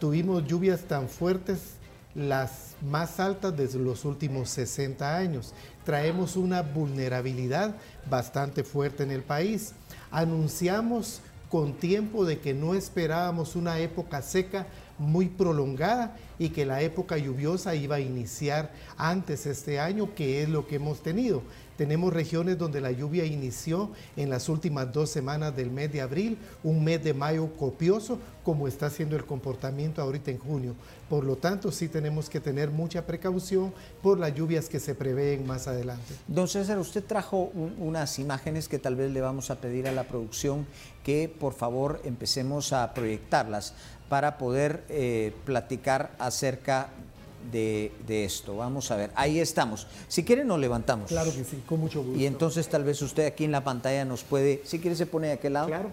Tuvimos 0.00 0.46
lluvias 0.46 0.82
tan 0.82 1.08
fuertes 1.08 1.74
las 2.14 2.76
más 2.80 3.20
altas 3.20 3.54
desde 3.54 3.78
los 3.78 4.06
últimos 4.06 4.48
60 4.48 5.16
años. 5.16 5.52
Traemos 5.84 6.34
una 6.36 6.62
vulnerabilidad 6.62 7.76
bastante 8.08 8.64
fuerte 8.64 9.02
en 9.02 9.10
el 9.10 9.22
país. 9.22 9.72
Anunciamos 10.10 11.20
con 11.50 11.74
tiempo 11.74 12.24
de 12.24 12.38
que 12.38 12.54
no 12.54 12.74
esperábamos 12.74 13.54
una 13.54 13.78
época 13.78 14.22
seca 14.22 14.66
muy 14.98 15.28
prolongada 15.28 16.16
y 16.38 16.50
que 16.50 16.66
la 16.66 16.82
época 16.82 17.16
lluviosa 17.18 17.74
iba 17.74 17.96
a 17.96 18.00
iniciar 18.00 18.72
antes 18.96 19.46
este 19.46 19.80
año, 19.80 20.14
que 20.14 20.42
es 20.42 20.48
lo 20.48 20.66
que 20.66 20.76
hemos 20.76 21.02
tenido. 21.02 21.42
Tenemos 21.76 22.12
regiones 22.12 22.56
donde 22.56 22.80
la 22.80 22.92
lluvia 22.92 23.24
inició 23.24 23.90
en 24.16 24.30
las 24.30 24.48
últimas 24.48 24.92
dos 24.92 25.10
semanas 25.10 25.56
del 25.56 25.72
mes 25.72 25.92
de 25.92 26.00
abril, 26.00 26.38
un 26.62 26.84
mes 26.84 27.02
de 27.02 27.14
mayo 27.14 27.48
copioso, 27.56 28.18
como 28.44 28.68
está 28.68 28.90
siendo 28.90 29.16
el 29.16 29.24
comportamiento 29.24 30.00
ahorita 30.00 30.30
en 30.30 30.38
junio. 30.38 30.74
Por 31.08 31.24
lo 31.24 31.36
tanto, 31.36 31.72
sí 31.72 31.88
tenemos 31.88 32.30
que 32.30 32.40
tener 32.40 32.70
mucha 32.70 33.06
precaución 33.06 33.74
por 34.02 34.20
las 34.20 34.34
lluvias 34.34 34.68
que 34.68 34.78
se 34.78 34.94
prevén 34.94 35.46
más 35.46 35.66
adelante. 35.66 36.14
Don 36.28 36.46
César, 36.46 36.78
usted 36.78 37.02
trajo 37.02 37.50
unas 37.78 38.18
imágenes 38.20 38.68
que 38.68 38.78
tal 38.78 38.94
vez 38.94 39.10
le 39.10 39.20
vamos 39.20 39.50
a 39.50 39.60
pedir 39.60 39.88
a 39.88 39.92
la 39.92 40.04
producción 40.04 40.66
que 41.02 41.28
por 41.28 41.52
favor 41.52 42.00
empecemos 42.04 42.72
a 42.72 42.94
proyectarlas 42.94 43.74
para 44.08 44.38
poder 44.38 44.84
eh, 44.88 45.32
platicar 45.44 46.12
acerca 46.18 46.88
de, 47.50 47.92
esto. 48.08 48.56
Vamos 48.56 48.90
a 48.90 48.96
ver, 48.96 49.10
ahí 49.14 49.38
estamos. 49.38 49.86
Si 50.08 50.24
quiere 50.24 50.44
nos 50.44 50.58
levantamos. 50.58 51.08
Claro 51.08 51.32
que 51.32 51.44
sí, 51.44 51.62
con 51.66 51.80
mucho 51.80 52.02
gusto. 52.02 52.18
Y 52.18 52.26
entonces 52.26 52.68
tal 52.68 52.84
vez 52.84 53.00
usted 53.02 53.26
aquí 53.26 53.44
en 53.44 53.52
la 53.52 53.62
pantalla 53.62 54.04
nos 54.04 54.22
puede, 54.24 54.62
si 54.64 54.78
quiere 54.78 54.96
se 54.96 55.06
pone 55.06 55.28
de 55.28 55.32
aquel 55.34 55.54
lado. 55.54 55.66
Claro. 55.66 55.90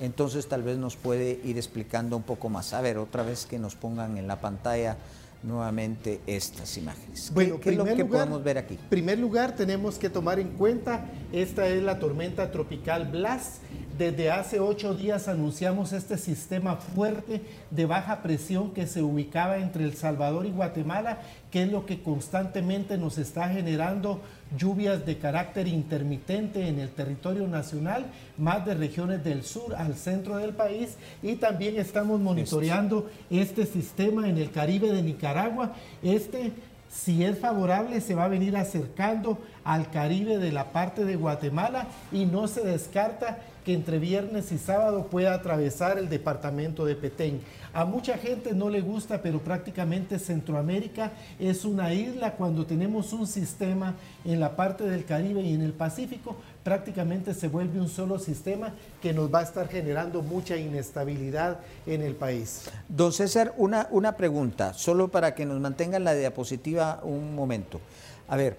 Entonces 0.00 0.48
tal 0.48 0.62
vez 0.62 0.78
nos 0.78 0.96
puede 0.96 1.40
ir 1.44 1.58
explicando 1.58 2.16
un 2.16 2.22
poco 2.22 2.48
más. 2.48 2.72
A 2.72 2.80
ver, 2.80 2.98
otra 2.98 3.22
vez 3.22 3.44
que 3.46 3.58
nos 3.58 3.74
pongan 3.74 4.16
en 4.16 4.26
la 4.26 4.40
pantalla 4.40 4.96
nuevamente 5.42 6.20
estas 6.26 6.76
imágenes. 6.76 7.30
Bueno, 7.32 7.60
¿Qué, 7.60 7.70
es 7.70 7.76
lo 7.76 7.84
que 7.84 8.04
podemos 8.04 8.42
ver 8.42 8.58
aquí? 8.58 8.74
En 8.74 8.88
primer 8.88 9.18
lugar, 9.18 9.56
tenemos 9.56 9.98
que 9.98 10.10
tomar 10.10 10.38
en 10.38 10.50
cuenta, 10.50 11.06
esta 11.32 11.66
es 11.66 11.82
la 11.82 11.98
tormenta 11.98 12.50
tropical 12.50 13.06
Blas. 13.10 13.60
Desde 14.00 14.30
hace 14.30 14.60
ocho 14.60 14.94
días 14.94 15.28
anunciamos 15.28 15.92
este 15.92 16.16
sistema 16.16 16.76
fuerte 16.76 17.42
de 17.70 17.84
baja 17.84 18.22
presión 18.22 18.70
que 18.70 18.86
se 18.86 19.02
ubicaba 19.02 19.58
entre 19.58 19.84
El 19.84 19.92
Salvador 19.92 20.46
y 20.46 20.52
Guatemala, 20.52 21.18
que 21.50 21.64
es 21.64 21.70
lo 21.70 21.84
que 21.84 22.02
constantemente 22.02 22.96
nos 22.96 23.18
está 23.18 23.50
generando 23.50 24.22
lluvias 24.56 25.04
de 25.04 25.18
carácter 25.18 25.68
intermitente 25.68 26.66
en 26.66 26.78
el 26.78 26.88
territorio 26.88 27.46
nacional, 27.46 28.06
más 28.38 28.64
de 28.64 28.72
regiones 28.72 29.22
del 29.22 29.44
sur 29.44 29.74
al 29.74 29.94
centro 29.96 30.38
del 30.38 30.54
país 30.54 30.96
y 31.22 31.34
también 31.34 31.76
estamos 31.76 32.18
monitoreando 32.20 33.10
este 33.28 33.66
sistema 33.66 34.30
en 34.30 34.38
el 34.38 34.50
Caribe 34.50 34.90
de 34.92 35.02
Nicaragua. 35.02 35.74
Este 36.02 36.52
si 36.90 37.24
es 37.24 37.38
favorable, 37.38 38.00
se 38.00 38.16
va 38.16 38.24
a 38.24 38.28
venir 38.28 38.56
acercando 38.56 39.38
al 39.64 39.90
Caribe 39.90 40.38
de 40.38 40.52
la 40.52 40.72
parte 40.72 41.04
de 41.04 41.16
Guatemala 41.16 41.86
y 42.12 42.26
no 42.26 42.48
se 42.48 42.62
descarta 42.62 43.38
que 43.64 43.74
entre 43.74 43.98
viernes 43.98 44.52
y 44.52 44.58
sábado 44.58 45.06
pueda 45.06 45.34
atravesar 45.34 45.98
el 45.98 46.08
departamento 46.08 46.84
de 46.86 46.94
Petén. 46.94 47.40
A 47.72 47.84
mucha 47.84 48.18
gente 48.18 48.52
no 48.52 48.68
le 48.68 48.80
gusta, 48.80 49.22
pero 49.22 49.38
prácticamente 49.38 50.18
Centroamérica 50.18 51.12
es 51.38 51.64
una 51.64 51.92
isla. 51.92 52.32
Cuando 52.32 52.66
tenemos 52.66 53.12
un 53.12 53.26
sistema 53.26 53.94
en 54.24 54.40
la 54.40 54.56
parte 54.56 54.84
del 54.84 55.04
Caribe 55.04 55.42
y 55.42 55.54
en 55.54 55.62
el 55.62 55.72
Pacífico, 55.72 56.36
prácticamente 56.64 57.32
se 57.32 57.48
vuelve 57.48 57.80
un 57.80 57.88
solo 57.88 58.18
sistema 58.18 58.72
que 59.00 59.12
nos 59.12 59.32
va 59.32 59.40
a 59.40 59.42
estar 59.42 59.68
generando 59.68 60.22
mucha 60.22 60.56
inestabilidad 60.56 61.58
en 61.86 62.02
el 62.02 62.14
país. 62.14 62.68
Don 62.88 63.12
César, 63.12 63.54
una, 63.56 63.86
una 63.90 64.16
pregunta, 64.16 64.74
solo 64.74 65.08
para 65.08 65.34
que 65.34 65.46
nos 65.46 65.60
mantengan 65.60 66.02
la 66.02 66.14
diapositiva 66.14 67.00
un 67.04 67.36
momento. 67.36 67.80
A 68.26 68.36
ver, 68.36 68.56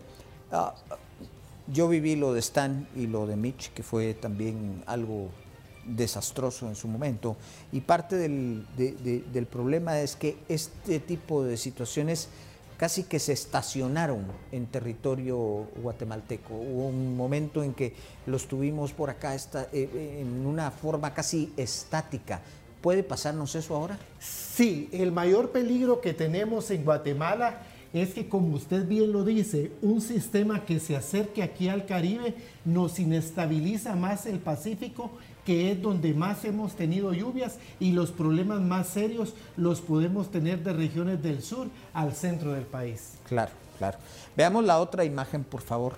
ah, 0.52 0.74
yo 1.68 1.88
viví 1.88 2.16
lo 2.16 2.34
de 2.34 2.40
Stan 2.40 2.88
y 2.96 3.08
lo 3.08 3.28
de 3.28 3.36
Mitch, 3.36 3.72
que 3.74 3.84
fue 3.84 4.14
también 4.14 4.84
algo 4.86 5.30
desastroso 5.86 6.68
en 6.68 6.76
su 6.76 6.88
momento. 6.88 7.36
Y 7.72 7.82
parte 7.82 8.16
del, 8.16 8.66
del, 8.76 9.46
problema 9.46 10.00
es 10.00 10.16
que 10.16 10.38
este 10.48 11.00
tipo 11.00 11.44
de 11.44 11.58
situaciones 11.58 12.30
casi 12.78 13.04
que 13.04 13.20
se 13.20 13.34
estacionaron 13.34 14.26
en 14.52 14.66
territorio 14.66 15.38
guatemalteco. 15.84 16.56
Hubo 16.56 16.88
un 16.88 17.16
momento 17.16 17.62
en 17.62 17.76
que 17.76 17.94
los 18.26 18.48
tuvimos 18.48 18.92
por 18.92 19.12
acá 19.12 19.36
esta, 19.36 19.68
eh, 19.72 20.18
en 20.20 20.48
una 20.48 20.72
forma 20.72 21.14
casi 21.14 21.54
estática. 21.58 22.42
¿Puede 22.82 23.04
pasarnos 23.04 23.54
eso 23.54 23.76
ahora? 23.76 24.00
Sí, 24.20 24.90
el 24.92 25.12
mayor 25.12 25.52
peligro 25.52 26.02
que 26.02 26.16
tenemos 26.16 26.72
en 26.72 26.84
Guatemala 26.84 27.62
es 27.94 28.14
que, 28.14 28.30
como 28.30 28.56
usted 28.56 28.88
bien 28.88 29.12
lo 29.12 29.24
dice, 29.24 29.72
un 29.82 30.02
sistema 30.02 30.66
que 30.66 30.80
se 30.80 30.96
acerque 30.96 31.44
aquí 31.44 31.68
al 31.68 31.86
Caribe 31.86 32.36
nos 32.64 33.00
inestabiliza 33.00 33.96
más 33.96 34.26
el 34.26 34.40
Pacífico 34.40 35.12
que 35.46 35.72
es 35.72 35.82
donde 35.82 36.14
más 36.14 36.46
hemos 36.46 36.74
tenido 36.76 37.14
lluvias 37.14 37.58
y 37.80 37.94
los 37.94 38.12
problemas 38.12 38.62
más 38.62 38.88
serios 38.88 39.34
los 39.58 39.82
podemos 39.82 40.30
tener 40.30 40.64
de 40.64 40.74
regiones 40.74 41.22
del 41.24 41.42
sur 41.42 41.68
al 41.94 42.14
centro 42.14 42.54
del 42.54 42.66
país. 42.66 43.14
Claro, 43.28 43.52
claro. 43.78 43.98
Veamos 44.38 44.64
la 44.66 44.80
otra 44.80 45.04
imagen, 45.04 45.44
por 45.44 45.62
favor. 45.62 45.94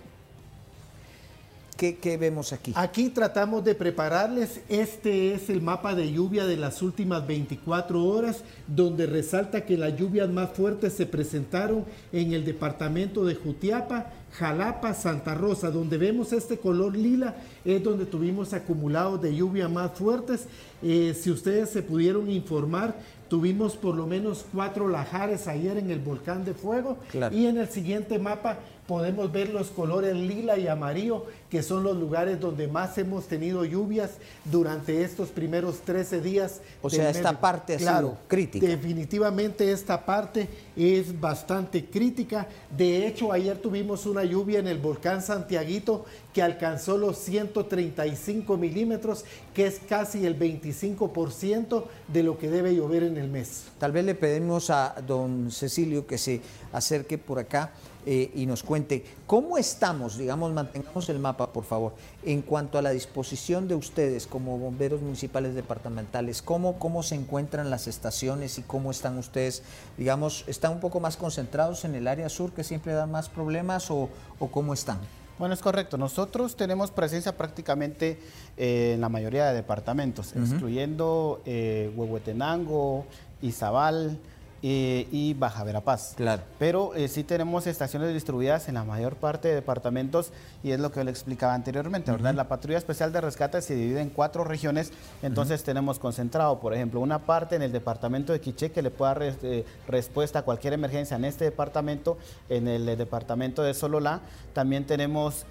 ¿Qué, 1.75 2.18
vemos 2.18 2.53
aquí? 2.53 2.72
Aquí 2.75 3.10
tratamos 3.10 3.63
de 3.63 3.75
prepararles, 3.75 4.62
este 4.70 5.34
es 5.34 5.50
el 5.50 5.62
mapa 5.62 5.96
de 5.96 6.12
lluvia 6.12 6.46
de 6.46 6.56
las 6.58 6.82
últimas 6.82 7.25
24 7.25 8.03
horas, 8.03 8.44
donde 8.68 9.06
resalta 9.06 9.65
que 9.65 9.77
las 9.77 9.98
lluvias 9.98 10.30
más 10.30 10.51
fuertes 10.51 10.94
se 10.94 11.06
presentaron 11.06 11.86
en 12.12 12.34
el 12.34 12.46
departamento 12.46 13.25
de 13.25 13.36
Jutiapa, 13.36 14.12
Jalapa, 14.34 14.94
Santa 14.94 15.36
Rosa, 15.36 15.72
donde 15.72 15.98
vemos 15.98 16.34
este 16.34 16.58
color 16.58 16.96
lila, 16.96 17.36
es 17.65 17.84
donde 17.84 18.06
tuvimos 18.06 18.53
acumulados 18.53 19.22
de 19.22 19.36
lluvia 19.36 19.68
más 19.68 19.92
fuertes. 19.92 20.48
Eh, 20.82 21.15
si 21.20 21.32
ustedes 21.32 21.70
se 21.70 21.82
pudieron 21.82 22.30
informar, 22.30 22.96
tuvimos 23.30 23.75
por 23.75 23.96
lo 23.96 24.06
menos 24.06 24.46
cuatro 24.53 24.88
lajares 24.88 25.48
ayer 25.48 25.77
en 25.77 25.89
el 25.89 26.00
volcán 26.00 26.46
de 26.46 26.53
fuego 26.53 26.98
y 27.32 27.46
en 27.46 27.58
el 27.58 27.68
siguiente 27.68 28.20
mapa 28.20 28.60
podemos 28.88 29.32
ver 29.32 29.50
los 29.50 29.70
colores 29.70 30.16
lila 30.16 30.58
y 30.58 30.68
amarillo, 30.68 31.25
que 31.50 31.63
son 31.63 31.84
los 31.84 31.96
lugares 31.96 32.40
donde 32.40 32.68
más 32.68 32.98
hemos 32.98 33.28
tenido 33.28 33.63
lluvias 33.63 34.12
durante 34.46 35.04
estos 35.04 35.30
primeros 35.30 35.82
13 35.82 36.22
días. 36.22 36.62
O 36.82 36.90
sea, 36.90 37.10
esta 37.10 37.40
parte 37.40 37.75
ha 37.75 37.80
sido 37.80 38.18
crítica. 38.28 38.66
Definitivamente 38.66 39.72
esta 39.72 40.06
parte 40.06 40.50
es 40.75 41.20
bastante 41.20 41.86
crítica. 41.86 42.48
De 42.75 43.08
hecho, 43.08 43.32
ayer 43.32 43.58
tuvimos 43.58 44.06
una 44.06 44.24
lluvia 44.24 44.60
en 44.60 44.68
el 44.68 44.80
volcán 44.80 45.22
Santiaguito 45.22 46.06
que 46.34 46.42
alcanzó 46.42 46.98
los 46.98 47.18
135 47.20 48.58
milímetros, 48.58 49.24
que 49.54 49.68
es 49.68 49.80
casi 49.88 50.25
el 50.25 50.38
25% 50.38 51.84
de 52.08 52.24
lo 52.24 52.38
que 52.38 52.50
debe 52.50 52.75
llover 52.75 53.04
en 53.04 53.18
el 53.18 53.30
mes. 53.30 53.66
Tal 53.78 53.92
vez 53.92 54.04
le 54.04 54.16
pedimos 54.16 54.70
a 54.70 54.96
don 55.06 55.52
Cecilio 55.52 56.08
que 56.08 56.18
se 56.18 56.42
acerque 56.72 57.18
por 57.18 57.40
acá 57.40 57.72
eh, 58.06 58.32
y 58.36 58.46
nos 58.46 58.63
cuente 58.63 59.06
cómo 59.25 59.58
estamos, 59.58 60.18
digamos, 60.18 60.52
mantengamos 60.52 61.08
el 61.08 61.20
mapa, 61.20 61.54
por 61.54 61.63
favor, 61.63 61.94
en 62.24 62.42
cuanto 62.42 62.78
a 62.78 62.82
la 62.82 62.90
disposición 62.90 63.70
de 63.70 63.75
ustedes 63.75 64.28
como 64.28 64.58
bomberos 64.58 65.02
municipales 65.02 65.56
departamentales, 65.56 66.42
cómo, 66.42 66.78
cómo 66.80 67.02
se 67.02 67.16
encuentran 67.16 67.70
las 67.70 67.88
estaciones 67.88 68.58
y 68.58 68.63
cómo 68.63 68.92
están 68.92 69.18
ustedes, 69.18 69.63
digamos, 69.98 70.44
¿están 70.48 70.74
un 70.74 70.80
poco 70.82 71.00
más 71.00 71.16
concentrados 71.16 71.86
en 71.86 71.96
el 71.96 72.08
área 72.08 72.28
sur 72.28 72.52
que 72.52 72.66
siempre 72.66 72.94
da 72.94 73.06
más 73.06 73.30
problemas 73.30 73.90
o, 73.90 74.10
cómo 74.52 74.74
están? 74.74 75.00
Bueno, 75.40 75.54
es 75.56 75.62
correcto. 75.62 75.98
Nosotros 75.98 76.56
tenemos 76.56 76.92
presencia 76.92 77.36
prácticamente 77.36 78.20
eh, 78.58 78.94
en 78.96 79.02
la 79.02 79.10
mayoría 79.10 79.48
de 79.48 79.56
departamentos, 79.56 80.36
excluyendo 80.36 81.42
eh, 81.46 81.92
Huehuetenango, 81.96 83.06
Izabal, 83.42 84.20
eh, 84.65 85.10
y 85.12 85.34
Baja 85.34 85.65
Verapaz. 85.65 86.13
Claro. 86.15 86.41
Pero 86.58 86.96
eh, 86.96 87.10
sí 87.10 87.25
tenemos 87.25 87.67
estaciones 87.67 88.13
distribuidas 88.13 88.70
en 88.70 88.75
la 88.75 88.86
mayor 88.86 89.17
parte 89.17 89.50
de 89.50 89.55
departamentos 89.55 90.32
y 90.63 90.72
es 90.72 90.79
lo 90.79 90.89
que 90.89 91.03
le 91.03 91.12
explicaba 91.12 91.53
anteriormente, 91.53 92.10
¿verdad? 92.10 92.34
La 92.34 92.48
patrulla 92.48 92.77
especial 92.77 93.12
de 93.12 93.20
rescate 93.20 93.62
se 93.62 93.75
divide 93.75 94.00
en 94.00 94.10
cuatro 94.10 94.46
regiones, 94.46 94.93
entonces 95.22 95.63
tenemos 95.63 96.00
concentrado, 96.00 96.62
por 96.62 96.74
ejemplo, 96.74 97.01
una 97.01 97.20
parte 97.20 97.58
en 97.58 97.62
el 97.62 97.74
departamento 97.74 98.32
de 98.32 98.39
Quiché 98.39 98.72
que 98.72 98.82
le 98.82 98.89
pueda 98.89 99.15
dar 99.15 99.36
eh, 99.43 99.65
respuesta 99.86 100.39
a 100.39 100.41
cualquier 100.43 100.72
emergencia 100.72 101.17
en 101.17 101.25
este 101.25 101.43
departamento, 101.43 102.17
en 102.48 102.70
el 102.70 102.86
departamento 102.98 103.63
de 103.63 103.74
Sololá. 103.74 104.22
También 104.53 104.86
tenemos 104.86 105.46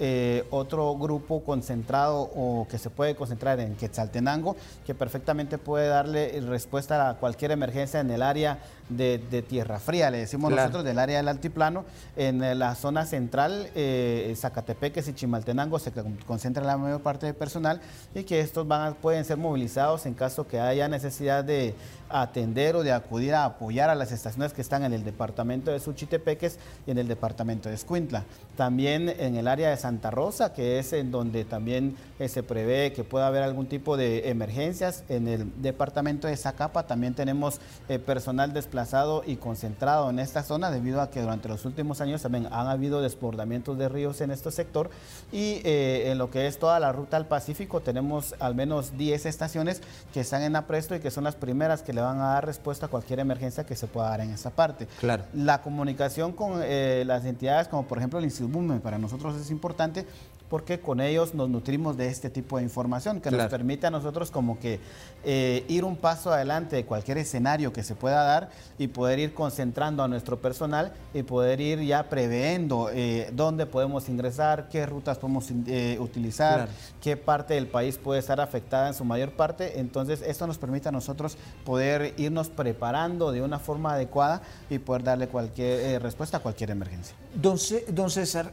otro 0.51 0.97
grupo 0.97 1.43
concentrado 1.43 2.31
o 2.35 2.67
que 2.71 2.79
se 2.79 2.89
puede 2.89 3.15
concentrar 3.15 3.61
en 3.61 3.75
Quetzaltenango, 3.75 4.57
que 4.87 4.95
perfectamente 4.95 5.59
puede 5.59 5.89
darle 5.89 6.41
respuesta 6.41 7.11
a 7.11 7.15
cualquier 7.17 7.51
emergencia 7.51 8.01
en 8.01 8.11
el 8.11 8.23
área 8.23 8.59
de 8.89 9.02
de, 9.03 9.43
tierra 9.43 9.79
fría, 9.79 10.11
le 10.11 10.19
decimos 10.19 10.51
nosotros, 10.51 10.85
del 10.85 10.99
área 10.99 11.19
del 11.19 11.29
altiplano. 11.29 11.85
En 12.17 12.43
eh, 12.43 12.55
la 12.55 12.75
zona 12.75 13.07
central, 13.07 13.69
eh, 13.75 14.33
Zacatepeques 14.37 15.09
y 15.09 15.15
Chimaltenango 15.15 15.79
se 15.79 15.93
concentra 16.27 16.65
la 16.65 16.77
mayor 16.77 17.01
parte 17.01 17.27
del 17.27 17.35
personal 17.35 17.81
y 18.15 18.25
que 18.25 18.41
estos 18.41 18.67
van 18.67 18.95
pueden 18.95 19.25
ser 19.25 19.37
movilizados 19.37 20.07
en 20.07 20.15
caso 20.15 20.47
que 20.47 20.61
haya 20.61 20.89
necesidad 20.89 21.45
de 21.45 21.75
atender 22.13 22.77
o 22.77 22.83
de 22.83 22.93
acudir 22.93 23.35
a 23.35 23.45
apoyar 23.45 23.89
a 23.91 23.95
las 23.95 24.13
estaciones 24.13 24.53
que 24.53 24.61
están 24.61 24.85
en 24.85 24.93
el 24.93 25.03
departamento 25.03 25.71
de 25.71 25.81
Suchitepeques 25.81 26.59
y 26.87 26.91
en 26.91 26.99
el 26.99 27.09
departamento 27.09 27.69
de 27.69 27.75
Escuintla. 27.75 28.25
También 28.57 29.09
en 29.09 29.37
el 29.37 29.49
área 29.49 29.71
de 29.71 29.77
Santa 29.77 30.11
Rosa, 30.11 30.53
que 30.53 30.79
es 30.79 30.93
en 30.93 31.11
donde 31.11 31.45
también 31.45 31.97
eh, 32.19 32.29
se 32.29 32.43
prevé 32.43 32.93
que 32.93 33.05
pueda 33.05 33.27
haber 33.27 33.43
algún 33.43 33.67
tipo 33.67 33.97
de 33.97 34.29
emergencias. 34.29 35.05
En 35.09 35.27
el 35.27 35.51
departamento 35.63 36.29
de 36.29 36.37
Zacapa 36.37 36.87
también 36.87 37.15
tenemos 37.15 37.61
eh, 37.89 37.99
personal 37.99 38.53
desplazado 38.53 38.92
y 39.25 39.37
concentrado 39.37 40.11
en 40.11 40.19
esta 40.19 40.43
zona 40.43 40.71
debido 40.71 41.01
a 41.01 41.09
que 41.09 41.23
durante 41.23 41.49
los 41.49 41.65
últimos 41.65 42.03
años 42.03 42.21
también 42.21 42.47
han 42.53 42.67
habido 42.67 43.01
desbordamientos 43.01 43.79
de 43.79 43.89
ríos 43.89 44.21
en 44.21 44.31
este 44.31 44.51
sector 44.51 44.91
y 45.33 45.63
eh, 45.65 46.11
en 46.11 46.19
lo 46.19 46.31
que 46.31 46.47
es 46.47 46.59
toda 46.59 46.79
la 46.79 46.93
ruta 46.93 47.17
al 47.17 47.27
Pacífico 47.27 47.81
tenemos 47.81 48.35
al 48.39 48.55
menos 48.55 48.99
10 48.99 49.25
estaciones 49.25 49.81
que 50.13 50.21
están 50.21 50.43
en 50.43 50.57
apresto 50.57 50.95
y 50.95 51.01
que 51.01 51.11
son 51.11 51.25
las 51.25 51.37
primeras 51.37 51.83
que 51.83 51.95
le 51.95 52.03
van 52.03 52.21
a 52.21 52.35
dar 52.35 52.45
respuesta 52.45 52.85
a 52.85 52.89
cualquier 52.91 53.21
emergencia 53.21 53.65
que 53.65 53.77
se 53.77 53.87
pueda 53.87 54.11
dar 54.11 54.21
en 54.21 54.31
esa 54.31 54.51
parte. 54.51 54.87
Claro. 55.01 55.25
La 55.33 55.63
comunicación 55.63 56.33
con 56.33 56.61
eh, 56.63 57.05
las 57.07 57.25
entidades 57.25 57.69
como 57.69 57.85
por 57.85 57.97
ejemplo 57.97 58.19
el 58.19 58.27
Instituto 58.27 58.43
para 58.83 58.99
nosotros 58.99 59.37
es 59.37 59.51
importante 59.51 60.05
porque 60.53 60.81
con 60.81 61.01
ellos 61.01 61.33
nos 61.33 61.49
nutrimos 61.49 61.97
de 61.97 62.09
este 62.09 62.29
tipo 62.29 62.59
de 62.59 62.63
información 62.63 63.23
que 63.23 63.31
nos 63.31 63.47
permite 63.47 63.87
a 63.87 63.91
nosotros 63.91 64.31
como 64.31 64.61
que 64.61 64.81
eh, 65.25 65.65
ir 65.67 65.83
un 65.83 65.97
paso 65.97 66.31
adelante 66.31 66.77
de 66.77 66.85
cualquier 66.85 67.17
escenario 67.17 67.73
que 67.73 67.83
se 67.83 67.95
pueda 67.95 68.23
dar 68.23 68.51
y 68.77 68.89
poder 68.89 69.19
ir 69.19 69.33
concentrando 69.33 70.03
a 70.03 70.09
nuestro 70.09 70.43
personal 70.43 70.93
y 71.15 71.23
poder 71.23 71.63
ir 71.63 71.81
ya 71.81 72.11
previendo 72.11 72.91
eh, 72.93 73.31
dónde 73.33 73.65
podemos 73.65 74.11
ingresar, 74.11 74.69
qué 74.69 74.85
rutas 74.85 75.17
podemos 75.17 75.51
eh, 75.67 75.97
utilizar, 75.99 76.69
qué 77.01 77.17
parte 77.17 77.55
del 77.55 77.67
país 77.67 77.97
puede 77.97 78.21
estar 78.21 78.39
afectada 78.39 78.89
en 78.89 78.95
su 78.95 79.07
mayor 79.07 79.33
parte. 79.33 79.81
Entonces 79.81 80.21
esto 80.21 80.47
nos 80.47 80.59
permite 80.59 80.91
a 80.91 80.93
nosotros 80.93 81.39
poder 81.65 82.13
irnos 82.19 82.51
preparando 82.51 83.33
de 83.33 83.41
una 83.41 83.59
forma 83.59 83.95
adecuada 83.95 84.43
y 84.69 84.79
poder 84.79 85.03
darle 85.03 85.29
cualquier 85.29 86.03
respuesta 86.03 86.37
a 86.37 86.41
cualquier 86.41 86.73
emergencia. 86.73 87.17
Don, 87.35 87.57
don 87.89 88.11
César, 88.11 88.53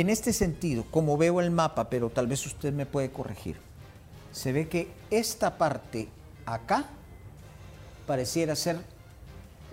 en 0.00 0.10
este 0.10 0.32
sentido, 0.32 0.84
como 0.90 1.16
veo 1.16 1.40
el 1.40 1.50
mapa, 1.50 1.88
pero 1.88 2.10
tal 2.10 2.26
vez 2.26 2.44
usted 2.46 2.72
me 2.72 2.86
puede 2.86 3.10
corregir, 3.10 3.56
se 4.32 4.52
ve 4.52 4.68
que 4.68 4.88
esta 5.10 5.56
parte 5.56 6.08
acá 6.44 6.86
pareciera 8.06 8.54
ser 8.54 8.78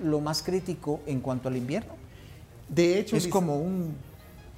lo 0.01 0.21
más 0.21 0.41
crítico 0.41 1.01
en 1.05 1.19
cuanto 1.19 1.49
al 1.49 1.57
invierno. 1.57 1.93
De 2.69 2.97
hecho, 2.97 3.17
es 3.17 3.27
como 3.27 3.57
un... 3.57 3.95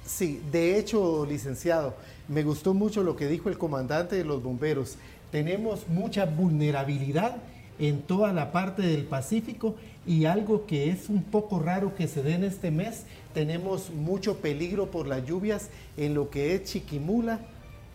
Sí, 0.04 0.40
de 0.52 0.78
hecho, 0.78 1.26
licenciado, 1.26 1.94
me 2.28 2.44
gustó 2.44 2.72
mucho 2.72 3.02
lo 3.02 3.16
que 3.16 3.26
dijo 3.26 3.48
el 3.48 3.58
comandante 3.58 4.16
de 4.16 4.24
los 4.24 4.42
bomberos. 4.42 4.96
Tenemos 5.32 5.88
mucha 5.88 6.24
vulnerabilidad 6.24 7.38
en 7.78 8.02
toda 8.02 8.32
la 8.32 8.52
parte 8.52 8.82
del 8.82 9.04
Pacífico 9.04 9.74
y 10.06 10.26
algo 10.26 10.66
que 10.66 10.90
es 10.90 11.08
un 11.08 11.24
poco 11.24 11.58
raro 11.58 11.94
que 11.94 12.06
se 12.06 12.22
dé 12.22 12.34
en 12.34 12.44
este 12.44 12.70
mes 12.70 13.02
tenemos 13.36 13.90
mucho 13.90 14.38
peligro 14.38 14.90
por 14.90 15.06
las 15.06 15.26
lluvias 15.26 15.68
en 15.98 16.14
lo 16.14 16.30
que 16.30 16.54
es 16.54 16.64
Chiquimula, 16.64 17.40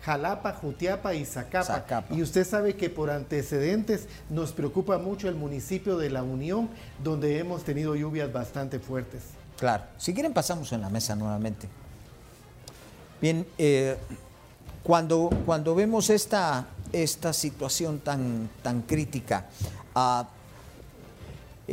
Jalapa, 0.03 0.53
Jutiapa 0.53 1.15
y 1.15 1.25
Zacapa. 1.25 2.05
Y 2.11 2.21
usted 2.21 2.45
sabe 2.45 2.75
que 2.75 2.91
por 2.91 3.09
antecedentes 3.09 4.05
nos 4.29 4.51
preocupa 4.51 4.99
mucho 4.99 5.27
el 5.27 5.33
municipio 5.33 5.97
de 5.97 6.11
La 6.11 6.21
Unión, 6.21 6.69
donde 7.03 7.39
hemos 7.39 7.63
tenido 7.63 7.95
lluvias 7.95 8.31
bastante 8.31 8.77
fuertes. 8.77 9.23
Claro, 9.57 9.85
si 9.97 10.13
quieren 10.13 10.31
pasamos 10.31 10.71
en 10.73 10.81
la 10.81 10.91
mesa 10.91 11.15
nuevamente. 11.15 11.67
Bien, 13.19 13.43
eh, 13.57 13.97
cuando, 14.83 15.31
cuando 15.43 15.73
vemos 15.73 16.11
esta, 16.11 16.67
esta 16.93 17.33
situación 17.33 17.97
tan, 17.97 18.47
tan 18.61 18.83
crítica, 18.83 19.47
uh, 19.95 20.23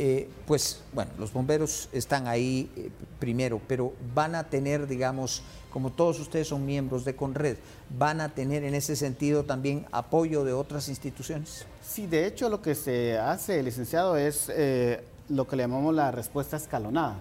eh, 0.01 0.29
pues 0.47 0.79
bueno, 0.93 1.11
los 1.19 1.33
bomberos 1.33 1.89
están 1.91 2.25
ahí 2.25 2.71
eh, 2.77 2.89
primero, 3.19 3.59
pero 3.67 3.91
van 4.15 4.33
a 4.33 4.45
tener, 4.45 4.87
digamos, 4.87 5.43
como 5.73 5.91
todos 5.91 6.21
ustedes 6.21 6.47
son 6.47 6.65
miembros 6.65 7.03
de 7.03 7.17
Conred, 7.17 7.57
van 7.97 8.21
a 8.21 8.29
tener 8.29 8.63
en 8.63 8.75
ese 8.75 8.95
sentido 8.95 9.43
también 9.43 9.85
apoyo 9.91 10.45
de 10.45 10.53
otras 10.53 10.87
instituciones. 10.87 11.65
Sí, 11.85 12.07
de 12.07 12.25
hecho 12.25 12.47
lo 12.47 12.61
que 12.61 12.75
se 12.75 13.17
hace, 13.17 13.61
licenciado, 13.61 14.15
es 14.15 14.49
eh, 14.55 15.03
lo 15.27 15.45
que 15.45 15.57
le 15.57 15.63
llamamos 15.63 15.93
la 15.93 16.11
respuesta 16.11 16.55
escalonada. 16.55 17.17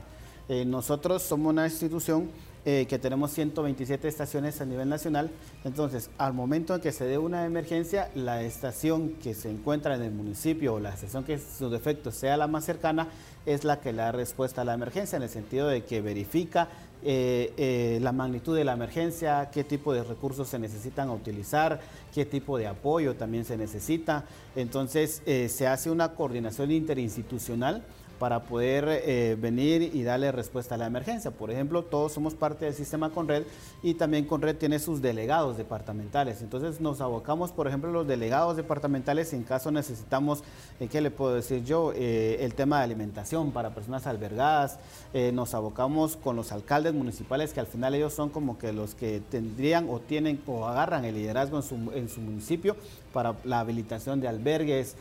nosotros 0.49 1.25
somos 1.25 1.51
una 1.51 1.67
institución 1.67 2.31
eh, 2.65 2.87
que 2.89 2.99
tenemos 2.99 3.31
127 3.33 4.09
estaciones 4.09 4.61
a 4.61 4.67
nivel 4.67 4.89
nacional. 4.89 5.31
Entonces, 5.65 6.11
al 6.19 6.35
momento 6.35 6.75
en 6.75 6.81
que 6.81 6.93
se 6.93 7.05
dé 7.05 7.17
una 7.17 7.47
emergencia, 7.47 8.11
la 8.15 8.43
estación 8.43 9.11
que 9.23 9.35
se 9.35 9.51
encuentra 9.51 9.95
en 9.95 10.03
el 10.03 10.11
municipio 10.11 10.75
o 10.75 10.81
la 10.81 10.91
estación 10.91 11.25
que 11.25 11.39
su 11.39 11.71
defecto 11.71 12.11
sea 12.11 12.37
la 12.37 12.47
más 12.47 12.65
cercana 12.65 13.09
es 13.47 13.65
la 13.65 13.81
que 13.81 13.93
le 13.93 14.03
da 14.03 14.13
respuesta 14.13 14.63
a 14.63 14.65
la 14.65 14.75
emergencia, 14.75 15.17
en 15.17 15.23
el 15.23 15.29
sentido 15.29 15.69
de 15.69 15.85
que 15.85 16.01
verifica 16.01 16.69
eh, 17.05 17.55
eh, 17.57 18.01
la 18.03 18.13
magnitud 18.13 18.57
de 18.57 18.65
la 18.65 18.73
emergencia, 18.73 19.51
qué 19.53 19.65
tipo 19.65 19.95
de 19.95 20.03
recursos 20.03 20.49
se 20.49 20.59
necesitan 20.59 21.11
utilizar, 21.11 21.81
qué 22.13 22.27
tipo 22.27 22.59
de 22.59 22.67
apoyo 22.67 23.15
también 23.15 23.45
se 23.45 23.57
necesita. 23.57 24.25
Entonces, 24.57 25.23
se 25.25 25.67
hace 25.67 25.91
una 25.91 26.13
coordinación 26.15 26.73
interinstitucional 26.73 27.85
para 28.19 28.43
poder 28.43 28.87
eh, 28.89 29.37
venir 29.41 29.91
y 29.95 30.03
darle 30.03 30.33
respuesta 30.33 30.75
a 30.75 30.79
la 30.79 30.87
emergencia. 30.87 31.31
Por 31.31 31.51
ejemplo, 31.51 31.85
todos 31.85 32.13
somos 32.13 32.35
parte 32.35 32.65
del 32.65 32.75
sistema 32.75 33.11
Conred 33.11 33.45
y 33.83 33.95
también 33.95 34.25
Conred 34.27 34.57
tiene 34.57 34.79
sus 34.79 35.01
delegados 35.01 35.57
departamentales. 35.57 36.43
Entonces 36.43 36.81
nos 36.81 37.01
abocamos, 37.01 37.53
por 37.53 37.69
ejemplo, 37.69 37.91
los 37.91 38.07
delegados 38.07 38.57
departamentales 38.57 39.33
en 39.33 39.45
caso 39.45 39.71
necesitamos, 39.71 40.43
eh, 40.81 40.89
¿qué 40.89 41.01
le 41.01 41.11
puedo 41.11 41.35
decir 41.35 41.65
yo? 41.65 41.93
Eh, 41.95 42.39
el 42.41 42.55
tema 42.55 42.79
de 42.79 42.85
alimentación 42.85 43.53
para 43.53 43.75
personas 43.75 44.07
albergadas. 44.07 44.79
nos 45.33 45.55
abocamos 45.55 46.17
con 46.17 46.37
los 46.37 46.53
alcaldes 46.53 46.95
municipales 46.95 47.53
que 47.53 47.61
al 47.61 47.67
final 47.67 47.95
ellos 47.95 48.13
son 48.13 48.29
como 48.31 48.59
que 48.59 48.73
los 48.73 48.95
que 48.95 49.21
tendrían 49.31 49.89
o 49.89 50.01
tienen 50.01 50.41
o 50.47 50.67
agarran 50.67 51.05
el 51.05 51.15
liderazgo 51.15 51.57
en 51.57 51.63
su, 51.63 51.75
en 51.95 52.09
su 52.09 52.21
municipio 52.21 52.77
para 53.13 53.35
la 53.45 53.61
habilitación 53.61 54.21
de 54.21 54.29
albergues 54.29 54.97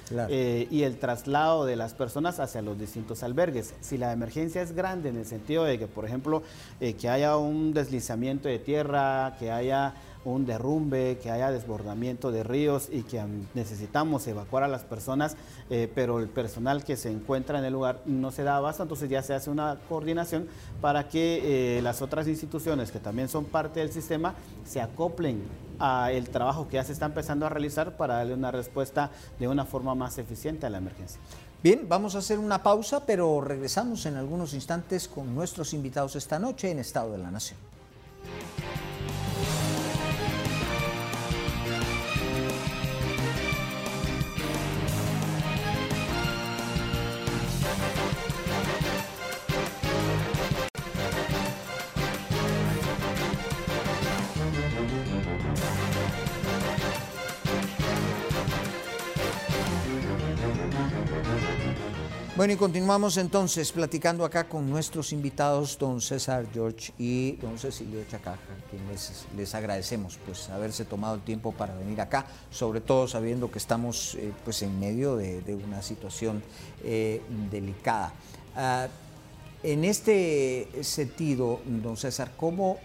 y 0.70 0.84
el 0.84 0.98
traslado 0.98 1.66
de 1.66 1.76
las 1.76 1.94
personas 1.94 2.40
hacia 2.40 2.62
los 2.62 2.80
distintos 2.80 3.24
albergues. 3.24 3.74
Si 3.82 3.98
la 3.98 4.12
emergencia 4.12 4.62
es 4.62 4.74
grande 4.74 5.10
en 5.10 5.18
el 5.18 5.26
sentido 5.26 5.64
de 5.64 5.80
que, 5.80 5.88
por 5.88 6.06
ejemplo, 6.06 6.44
eh, 6.80 6.94
que 6.94 7.10
haya 7.10 7.38
un 7.38 7.74
deslizamiento 7.74 8.48
de 8.48 8.60
tierra, 8.60 9.36
que 9.40 9.52
haya 9.52 9.94
un 10.34 10.46
derrumbe, 10.46 11.18
que 11.22 11.32
haya 11.32 11.52
desbordamiento 11.52 12.32
de 12.32 12.44
ríos 12.44 12.90
y 12.92 13.04
que 13.04 13.24
necesitamos 13.54 14.28
evacuar 14.28 14.64
a 14.64 14.68
las 14.68 14.84
personas, 14.84 15.38
eh, 15.70 15.92
pero 15.94 16.20
el 16.20 16.28
personal 16.28 16.84
que 16.84 16.98
se 16.98 17.12
encuentra 17.12 17.60
en 17.60 17.66
el 17.66 17.74
lugar 17.74 18.02
no 18.06 18.32
se 18.32 18.44
da 18.44 18.58
abasto, 18.58 18.84
entonces 18.84 19.10
ya 19.10 19.22
se 19.24 19.34
hace 19.34 19.50
una 19.50 19.78
coordinación 19.88 20.48
para 20.82 21.08
que 21.08 21.78
eh, 21.78 21.82
las 21.82 22.02
otras 22.02 22.28
instituciones 22.28 22.92
que 22.92 23.00
también 23.00 23.30
son 23.30 23.46
parte 23.46 23.80
del 23.80 23.92
sistema 23.92 24.36
se 24.66 24.82
acoplen 24.82 25.42
a 25.80 26.12
el 26.12 26.30
trabajo 26.30 26.68
que 26.68 26.76
ya 26.76 26.84
se 26.84 26.92
está 26.94 27.06
empezando 27.06 27.46
a 27.46 27.50
realizar 27.50 27.96
para 27.96 28.16
darle 28.16 28.34
una 28.34 28.52
respuesta 28.52 29.12
de 29.40 29.48
una 29.48 29.66
forma 29.66 29.96
más 29.96 30.18
eficiente 30.18 30.66
a 30.66 30.70
la 30.70 30.80
emergencia. 30.80 31.20
Bien, 31.64 31.88
vamos 31.88 32.16
a 32.16 32.20
hacer 32.20 32.38
una 32.38 32.62
pausa, 32.62 33.06
pero 33.06 33.42
regresamos 33.42 34.06
en 34.06 34.16
algunos 34.16 34.54
instantes 34.54 35.08
con 35.08 35.34
nuestros 35.34 35.74
invitados 35.74 36.16
esta 36.16 36.38
noche 36.38 36.70
en 36.70 36.80
Estado 36.80 37.14
de 37.14 37.18
la 37.18 37.32
Nación. 37.32 37.77
Bueno, 62.38 62.54
y 62.54 62.56
continuamos 62.56 63.18
entonces 63.18 63.72
platicando 63.72 64.24
acá 64.24 64.48
con 64.48 64.70
nuestros 64.70 65.12
invitados, 65.12 65.76
don 65.80 66.00
César 66.00 66.46
George 66.54 66.94
y 67.00 67.32
don 67.38 67.58
Cecilio 67.58 68.04
Chacaja, 68.08 68.38
quienes 68.70 69.26
les 69.36 69.56
agradecemos 69.56 70.20
pues 70.24 70.48
haberse 70.52 70.86
tomado 70.86 71.16
el 71.16 71.22
tiempo 71.22 71.52
para 71.52 71.74
venir 71.74 72.00
acá, 72.00 72.28
sobre 72.52 72.80
todo 72.80 73.08
sabiendo 73.08 73.50
que 73.50 73.58
estamos 73.58 74.14
eh, 74.14 74.32
pues 74.46 74.62
en 74.62 74.80
medio 74.80 75.16
de, 75.16 75.60
una 75.66 75.82
situación 75.82 76.44
eh, 76.84 77.24
delicada. 77.50 78.14
Ah, 78.56 78.88
en 79.64 79.84
este 79.84 80.70
sentido, 80.84 81.60
don 81.66 81.98
César, 81.98 82.34
¿cómo, 82.38 82.78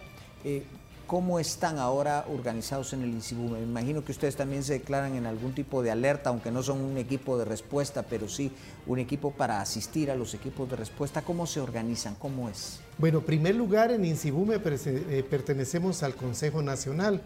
eh, 0.45 0.65
¿cómo 1.13 1.39
están 1.39 1.79
ahora 1.79 2.25
organizados 2.33 2.95
en 2.95 3.03
el 3.03 3.11
INSIBU? 3.11 3.51
Me 3.51 3.61
imagino 3.61 4.03
que 4.03 4.13
ustedes 4.13 4.35
también 4.35 4.65
se 4.65 4.73
declaran 4.73 5.15
en 5.15 5.27
algún 5.27 5.55
tipo 5.55 5.83
de 5.83 5.91
alerta, 5.91 6.31
aunque 6.31 6.51
no 6.51 6.63
son 6.63 6.81
un 6.81 6.97
equipo 6.97 7.37
de 7.37 7.45
respuesta, 7.45 8.03
pero 8.03 8.31
sí 8.31 8.51
un 8.87 8.99
equipo 8.99 9.31
para 9.31 9.61
asistir 9.61 10.11
a 10.11 10.17
los 10.17 10.33
equipos 10.33 10.71
de 10.71 10.77
respuesta. 10.77 11.21
¿Cómo 11.21 11.47
se 11.47 11.61
organizan? 11.61 12.15
¿Cómo 12.15 12.49
es? 12.49 12.81
Bueno, 12.97 13.19
en 13.19 13.27
primer 13.27 13.55
lugar, 13.55 13.91
en 13.91 14.07
INSIBUME 14.07 14.55
eh, 14.65 15.23
pertenecemos 15.29 16.03
al 16.03 16.15
Consejo 16.15 16.63
Nacional, 16.63 17.21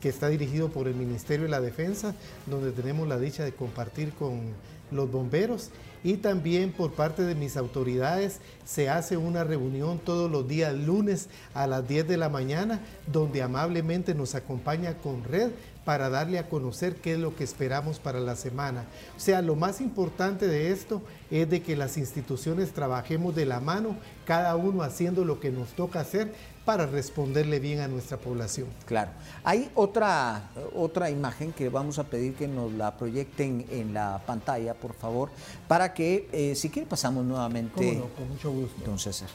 que 0.00 0.08
está 0.08 0.28
dirigido 0.28 0.68
por 0.68 0.86
el 0.86 0.94
Ministerio 0.94 1.46
de 1.46 1.50
la 1.50 1.60
Defensa, 1.60 2.14
donde 2.46 2.70
tenemos 2.70 3.08
la 3.08 3.18
dicha 3.18 3.42
de 3.42 3.50
compartir 3.50 4.12
con 4.12 4.52
los 4.92 5.10
bomberos. 5.10 5.70
Y 6.04 6.14
también 6.14 6.72
por 6.72 6.92
parte 6.92 7.22
de 7.22 7.36
mis 7.36 7.56
autoridades 7.56 8.40
se 8.64 8.88
hace 8.88 9.16
una 9.16 9.44
reunión 9.44 10.00
todos 10.00 10.30
los 10.30 10.48
días 10.48 10.74
lunes 10.74 11.28
a 11.54 11.66
las 11.66 11.86
10 11.86 12.08
de 12.08 12.16
la 12.16 12.28
mañana 12.28 12.80
donde 13.06 13.40
amablemente 13.40 14.14
nos 14.14 14.34
acompaña 14.34 14.98
con 14.98 15.22
red 15.22 15.50
para 15.84 16.08
darle 16.08 16.38
a 16.38 16.48
conocer 16.48 16.96
qué 16.96 17.14
es 17.14 17.18
lo 17.18 17.34
que 17.34 17.44
esperamos 17.44 17.98
para 17.98 18.20
la 18.20 18.36
semana. 18.36 18.84
O 19.16 19.20
sea, 19.20 19.42
lo 19.42 19.56
más 19.56 19.80
importante 19.80 20.46
de 20.46 20.72
esto 20.72 21.02
es 21.30 21.48
de 21.48 21.62
que 21.62 21.76
las 21.76 21.96
instituciones 21.96 22.72
trabajemos 22.72 23.34
de 23.34 23.46
la 23.46 23.60
mano, 23.60 23.96
cada 24.24 24.54
uno 24.56 24.82
haciendo 24.82 25.24
lo 25.24 25.40
que 25.40 25.50
nos 25.50 25.70
toca 25.70 26.00
hacer 26.00 26.32
para 26.64 26.86
responderle 26.86 27.58
bien 27.58 27.80
a 27.80 27.88
nuestra 27.88 28.16
población. 28.16 28.68
Claro. 28.86 29.10
Hay 29.42 29.70
otra, 29.74 30.50
otra 30.74 31.10
imagen 31.10 31.52
que 31.52 31.68
vamos 31.68 31.98
a 31.98 32.04
pedir 32.04 32.34
que 32.34 32.46
nos 32.46 32.72
la 32.72 32.96
proyecten 32.96 33.66
en 33.70 33.92
la 33.92 34.22
pantalla, 34.24 34.74
por 34.74 34.94
favor, 34.94 35.30
para 35.66 35.92
que, 35.92 36.28
eh, 36.32 36.54
si 36.54 36.70
quiere, 36.70 36.88
pasamos 36.88 37.24
nuevamente. 37.24 38.00
Con 38.16 38.28
mucho 38.28 38.52
gusto. 38.52 38.80
Don 38.84 38.98
César. 38.98 39.28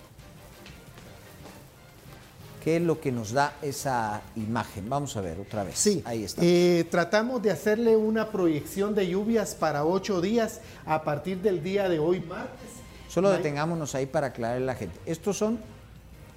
¿Qué 2.67 2.75
es 2.75 2.81
lo 2.81 2.99
que 2.99 3.13
nos 3.13 3.31
da 3.31 3.55
esa 3.61 4.21
imagen? 4.35 4.89
Vamos 4.89 5.15
a 5.15 5.21
ver 5.21 5.39
otra 5.39 5.63
vez. 5.63 5.79
Sí, 5.79 6.01
ahí 6.03 6.25
está. 6.25 6.41
Eh, 6.43 6.85
tratamos 6.91 7.41
de 7.41 7.49
hacerle 7.49 7.95
una 7.95 8.29
proyección 8.29 8.93
de 8.93 9.07
lluvias 9.07 9.55
para 9.55 9.85
ocho 9.85 10.19
días 10.19 10.59
a 10.85 11.01
partir 11.05 11.41
del 11.41 11.63
día 11.63 11.87
de 11.87 11.97
hoy, 11.97 12.19
martes. 12.19 12.67
Solo 13.07 13.29
detengámonos 13.29 13.95
ahí 13.95 14.05
para 14.05 14.27
aclararle 14.27 14.63
a 14.63 14.65
la 14.65 14.75
gente. 14.75 14.99
Estos 15.05 15.37
son 15.37 15.59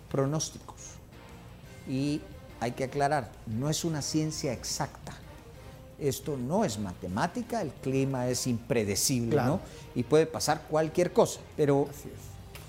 pronósticos. 0.08 0.76
Y 1.88 2.20
hay 2.60 2.70
que 2.70 2.84
aclarar, 2.84 3.32
no 3.48 3.68
es 3.68 3.84
una 3.84 4.00
ciencia 4.00 4.52
exacta. 4.52 5.14
Esto 5.98 6.36
no 6.36 6.64
es 6.64 6.78
matemática, 6.78 7.60
el 7.60 7.72
clima 7.72 8.28
es 8.28 8.46
impredecible, 8.46 9.34
¿no? 9.34 9.58
Y 9.96 10.04
puede 10.04 10.26
pasar 10.26 10.62
cualquier 10.70 11.12
cosa. 11.12 11.40
Pero, 11.56 11.88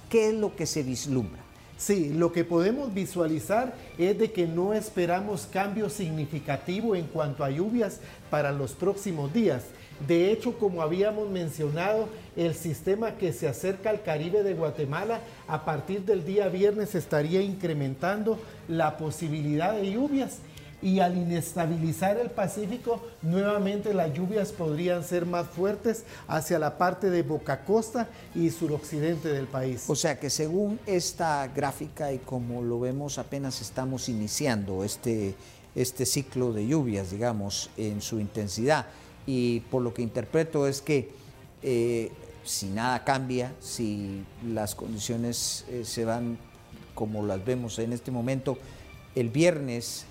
¿qué 0.10 0.30
es 0.30 0.34
lo 0.34 0.56
que 0.56 0.66
se 0.66 0.82
vislumbra? 0.82 1.51
Sí, 1.82 2.14
lo 2.14 2.32
que 2.32 2.44
podemos 2.44 2.94
visualizar 2.94 3.74
es 3.98 4.16
de 4.20 4.32
que 4.32 4.46
no 4.46 4.72
esperamos 4.72 5.48
cambio 5.52 5.90
significativo 5.90 6.96
en 6.96 7.08
cuanto 7.08 7.44
a 7.44 7.50
lluvias 7.50 8.02
para 8.30 8.52
los 8.52 8.74
próximos 8.74 9.34
días. 9.34 9.64
De 10.08 10.32
hecho, 10.32 10.60
como 10.60 10.84
habíamos 10.84 11.28
mencionado, 11.32 12.08
el 12.36 12.54
sistema 12.54 13.18
que 13.18 13.34
se 13.34 13.48
acerca 13.48 13.90
al 13.90 14.04
Caribe 14.04 14.44
de 14.44 14.54
Guatemala 14.54 15.22
a 15.48 15.66
partir 15.66 16.02
del 16.02 16.24
día 16.24 16.50
viernes 16.50 16.94
estaría 16.94 17.42
incrementando 17.42 18.40
la 18.68 18.98
posibilidad 18.98 19.74
de 19.74 19.92
lluvias 19.92 20.38
y 20.82 21.00
al 21.00 21.18
inestabilizar 21.18 22.18
el 22.18 22.32
Pacífico, 22.32 23.02
nuevamente 23.22 23.94
las 23.94 24.14
lluvias 24.14 24.52
podrían 24.52 25.04
ser 25.04 25.26
más 25.26 25.48
fuertes 25.48 26.04
hacia 26.28 26.60
la 26.60 26.78
parte 26.78 27.10
de 27.10 27.22
Boca 27.24 27.64
Costa 27.64 28.10
y 28.34 28.50
suroccidente 28.50 29.30
del 29.30 29.48
país. 29.48 29.86
O 29.88 29.96
sea 29.96 30.20
que 30.20 30.30
según 30.30 30.80
esta 30.86 31.48
gráfica 31.48 32.12
y 32.12 32.20
como 32.20 32.62
lo 32.62 32.80
vemos 32.80 33.18
apenas 33.18 33.62
estamos 33.62 34.10
iniciando 34.10 34.84
este, 34.84 35.36
este 35.76 36.06
ciclo 36.06 36.52
de 36.52 36.68
lluvias, 36.68 37.12
digamos, 37.12 37.70
en 37.78 38.02
su 38.02 38.20
intensidad 38.20 38.88
y 39.26 39.60
por 39.72 39.82
lo 39.82 39.94
que 39.94 40.02
interpreto 40.02 40.68
es 40.68 40.82
que 40.82 41.12
eh, 41.62 42.12
si 42.44 42.68
nada 42.68 43.04
cambia, 43.04 43.54
si 43.60 44.24
las 44.48 44.74
condiciones 44.74 45.66
eh, 45.70 45.84
se 45.86 46.06
van 46.06 46.38
como 46.96 47.26
las 47.26 47.44
vemos 47.44 47.80
en 47.80 47.94
este 47.94 48.12
momento, 48.12 48.58
el 49.16 49.30
viernes, 49.30 50.06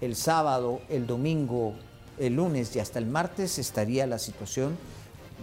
el 0.00 0.16
sábado, 0.16 0.80
el 0.88 1.06
domingo, 1.06 1.74
el 2.18 2.36
lunes 2.36 2.74
y 2.76 2.80
hasta 2.80 2.98
el 2.98 3.06
martes 3.06 3.58
estaría 3.58 4.06
la 4.06 4.18
situación 4.18 4.76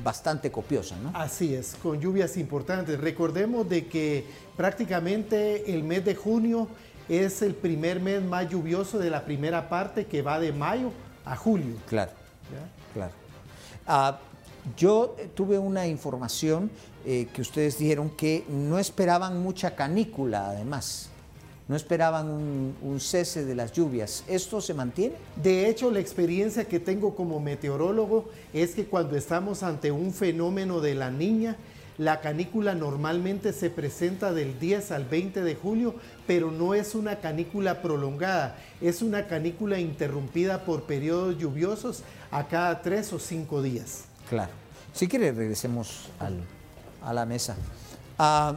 bastante 0.03 0.51
copiosa, 0.51 0.95
¿no? 1.01 1.11
Así 1.13 1.55
es, 1.55 1.75
con 1.81 1.99
lluvias 1.99 2.37
importantes. 2.37 2.99
Recordemos 2.99 3.67
de 3.67 3.87
que 3.87 4.25
prácticamente 4.55 5.73
el 5.73 5.83
mes 5.83 6.05
de 6.05 6.15
junio 6.15 6.67
es 7.09 7.41
el 7.41 7.55
primer 7.55 7.99
mes 7.99 8.21
más 8.21 8.49
lluvioso 8.49 8.99
de 8.99 9.09
la 9.09 9.25
primera 9.25 9.69
parte 9.69 10.05
que 10.05 10.21
va 10.21 10.39
de 10.39 10.51
mayo 10.51 10.91
a 11.25 11.35
julio. 11.35 11.75
Claro. 11.87 12.11
Claro. 12.93 13.11
Ah, 13.85 14.19
yo 14.75 15.15
tuve 15.33 15.57
una 15.57 15.87
información 15.87 16.69
eh, 17.05 17.27
que 17.33 17.41
ustedes 17.41 17.77
dijeron 17.77 18.09
que 18.09 18.45
no 18.49 18.79
esperaban 18.79 19.41
mucha 19.41 19.75
canícula, 19.75 20.49
además. 20.49 21.09
No 21.67 21.75
esperaban 21.75 22.29
un, 22.29 22.99
cese 22.99 23.43
de 23.43 23.53
las 23.53 23.73
lluvias. 23.73 24.23
¿Esto 24.27 24.61
se 24.61 24.73
mantiene? 24.73 25.15
De 25.35 25.67
hecho, 25.67 25.91
la 25.91 25.99
experiencia 25.99 26.65
que 26.65 26.79
tengo 26.79 27.13
como 27.13 27.39
meteorólogo 27.41 28.29
es 28.53 28.73
que 28.73 28.85
cuando 28.85 29.17
estamos 29.17 29.63
ante 29.63 29.91
un 29.91 30.13
fenómeno 30.13 30.79
de 30.79 30.95
la 30.95 31.11
niña, 31.11 31.57
la 31.97 32.21
canícula 32.21 32.73
normalmente 32.73 33.51
se 33.51 33.69
presenta 33.69 34.31
del 34.31 34.59
10 34.59 34.91
al 34.91 35.05
20 35.05 35.43
de 35.43 35.55
julio, 35.55 35.95
pero 36.25 36.51
no 36.51 36.73
es 36.73 36.95
una 36.95 37.19
canícula 37.19 37.81
prolongada, 37.81 38.55
es 38.79 39.01
una 39.01 39.27
canícula 39.27 39.79
interrumpida 39.79 40.63
por 40.63 40.83
periodos 40.83 41.37
lluviosos 41.37 42.03
a 42.31 42.47
cada 42.47 42.81
tres 42.81 43.11
o 43.13 43.19
cinco 43.19 43.61
días. 43.61 44.05
Claro. 44.29 44.51
Si 44.93 45.07
quiere, 45.07 45.31
regresemos 45.31 46.09
a 47.01 47.13
la 47.13 47.25
mesa. 47.25 47.55
Ah, 48.17 48.55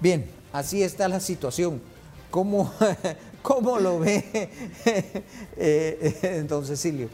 bien, 0.00 0.26
así 0.58 0.82
está 0.82 1.08
la 1.08 1.20
situación. 1.20 1.80
¿Cómo, 2.30 2.72
cómo 3.42 3.78
lo 3.78 3.98
ve 4.00 4.24
eh, 5.56 6.44
don 6.48 6.64
Cecilio? 6.64 7.08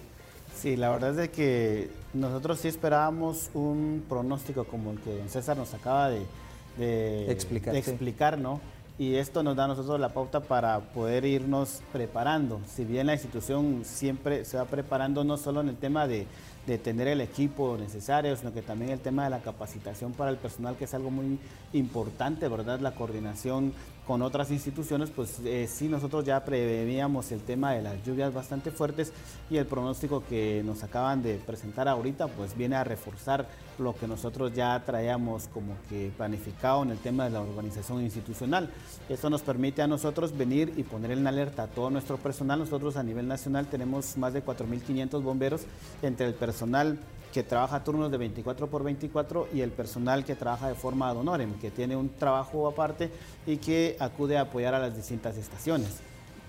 Sí, 0.61 0.77
la 0.77 0.91
verdad 0.91 1.19
es 1.19 1.31
que 1.31 1.91
nosotros 2.15 2.61
sí 2.61 2.69
esperábamos 2.69 3.51
un 3.55 4.05
pronóstico 4.09 4.65
como 4.65 4.93
el 4.93 5.01
que 5.01 5.29
César 5.29 5.57
nos 5.57 5.75
acaba 5.75 6.11
de, 6.11 7.31
explicar, 7.31 7.75
explicar, 7.75 8.39
¿no? 8.39 8.61
Y 8.99 9.15
esto 9.15 9.43
nos 9.43 9.57
da 9.57 9.65
a 9.65 9.69
nosotros 9.69 9.99
la 9.99 10.11
pauta 10.11 10.41
para 10.41 10.79
poder 10.81 11.25
irnos 11.25 11.83
preparando. 11.93 12.61
Si 12.67 12.85
bien 12.85 13.07
la 13.07 13.15
institución 13.15 13.85
siempre 13.85 14.45
se 14.45 14.59
va 14.59 14.65
preparando 14.67 15.25
no 15.25 15.37
solo 15.37 15.61
en 15.61 15.71
el 15.71 15.77
tema 15.77 16.07
de 16.07 16.27
de 16.67 16.79
tener 16.79 17.09
el 17.09 17.21
equipo 17.21 17.77
necesario, 17.77 18.37
sino 18.37 18.53
que 18.53 18.63
también 18.63 18.93
el 18.93 19.01
tema 19.01 19.25
de 19.25 19.31
la 19.31 19.41
capacitación 19.41 20.13
para 20.13 20.31
el 20.31 20.37
personal, 20.37 20.77
que 20.77 20.85
es 20.85 20.95
algo 20.95 21.11
muy 21.11 21.39
importante, 21.73 22.47
¿verdad? 22.49 22.81
La 22.81 22.95
coordinación 22.95 23.73
con 24.07 24.21
otras 24.23 24.51
instituciones, 24.51 25.11
pues 25.11 25.39
eh, 25.45 25.69
sí 25.71 25.89
nosotros 25.89 26.25
ya 26.25 26.45
preveíamos 26.45 27.31
el 27.31 27.41
tema 27.41 27.73
de 27.73 27.83
las 27.83 28.03
lluvias 28.05 28.35
bastante 28.35 28.71
fuertes 28.71 29.13
y 29.49 29.59
el 29.59 29.67
pronóstico 29.67 30.25
que 30.29 30.63
nos 30.65 30.83
acaban 30.83 31.23
de 31.23 31.37
presentar 31.37 31.89
ahorita, 31.89 32.27
pues 32.27 32.57
viene 32.57 32.77
a 32.77 32.85
reforzar 32.85 33.47
lo 33.79 33.95
que 33.95 34.09
nosotros 34.09 34.53
ya 34.55 34.83
traíamos 34.85 35.49
como 35.49 35.75
que 35.89 36.11
planificado 36.17 36.83
en 36.83 36.91
el 36.91 36.99
tema 36.99 37.25
de 37.25 37.31
la 37.31 37.41
organización 37.41 38.03
institucional. 38.03 38.71
Esto 39.09 39.31
nos 39.31 39.43
permite 39.43 39.83
a 39.83 39.87
nosotros 39.87 40.37
venir 40.37 40.73
y 40.77 40.83
poner 40.83 41.13
en 41.13 41.27
alerta 41.27 41.65
a 41.65 41.69
todo 41.69 41.91
nuestro 41.91 42.17
personal. 42.17 42.59
Nosotros 42.59 42.97
a 42.97 43.03
nivel 43.03 43.29
nacional 43.29 43.67
tenemos 43.67 44.17
más 44.17 44.33
de 44.33 44.45
4.500 44.45 45.23
bomberos 45.23 45.63
entre 46.03 46.27
el 46.27 46.35
personal 46.35 46.99
que 47.33 47.43
trabaja 47.43 47.83
turnos 47.83 48.11
de 48.11 48.19
24 48.19 48.69
por 48.69 48.85
24 48.85 49.49
y 49.53 49.63
el 49.63 49.71
personal 49.73 50.25
que 50.25 50.37
trabaja 50.37 50.69
de 50.69 50.75
forma 50.75 51.09
ad 51.09 51.17
honorem, 51.17 51.55
que 51.55 51.71
tiene 51.71 51.97
un 51.97 52.11
trabajo 52.11 52.69
aparte 52.69 53.11
y 53.47 53.57
que 53.57 53.97
acude 53.99 54.37
a 54.37 54.43
apoyar 54.43 54.75
a 54.75 54.79
las 54.79 54.95
distintas 54.95 55.37
estaciones. 55.37 55.89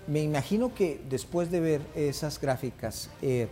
Me 0.05 0.21
imagino 0.21 0.75
que 0.75 1.01
después 1.09 1.49
de 1.49 1.61
ver 1.61 1.81
esas 1.95 2.39
gráficas, 2.39 3.09
eh, 3.21 3.47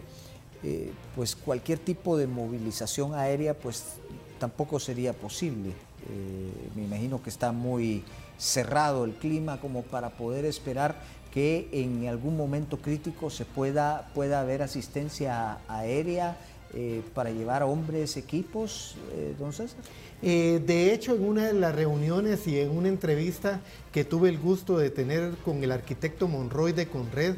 eh, 0.63 0.91
pues 1.15 1.35
cualquier 1.35 1.79
tipo 1.79 2.17
de 2.17 2.27
movilización 2.27 3.15
aérea 3.15 3.53
pues 3.53 3.95
tampoco 4.37 4.79
sería 4.79 5.13
posible. 5.13 5.69
Eh, 5.69 6.69
me 6.75 6.83
imagino 6.83 7.23
que 7.23 7.29
está 7.29 7.51
muy 7.51 8.03
cerrado 8.37 9.05
el 9.05 9.13
clima 9.13 9.61
como 9.61 9.83
para 9.83 10.09
poder 10.09 10.45
esperar 10.45 10.95
que 11.31 11.69
en 11.71 12.07
algún 12.07 12.35
momento 12.35 12.77
crítico 12.77 13.29
se 13.29 13.45
pueda, 13.45 14.09
pueda 14.13 14.41
haber 14.41 14.61
asistencia 14.61 15.59
aérea 15.69 16.37
eh, 16.73 17.01
para 17.13 17.31
llevar 17.31 17.63
hombres, 17.63 18.15
equipos, 18.15 18.95
eh, 19.13 19.35
don 19.37 19.51
César? 19.51 19.79
Eh, 20.23 20.61
de 20.65 20.93
hecho, 20.93 21.15
en 21.15 21.25
una 21.25 21.47
de 21.47 21.53
las 21.53 21.73
reuniones 21.73 22.45
y 22.47 22.59
en 22.59 22.69
una 22.69 22.89
entrevista 22.89 23.59
que 23.91 24.05
tuve 24.05 24.29
el 24.29 24.37
gusto 24.37 24.77
de 24.77 24.89
tener 24.89 25.31
con 25.43 25.63
el 25.63 25.71
arquitecto 25.71 26.27
Monroy 26.27 26.71
de 26.71 26.87
Conred, 26.87 27.35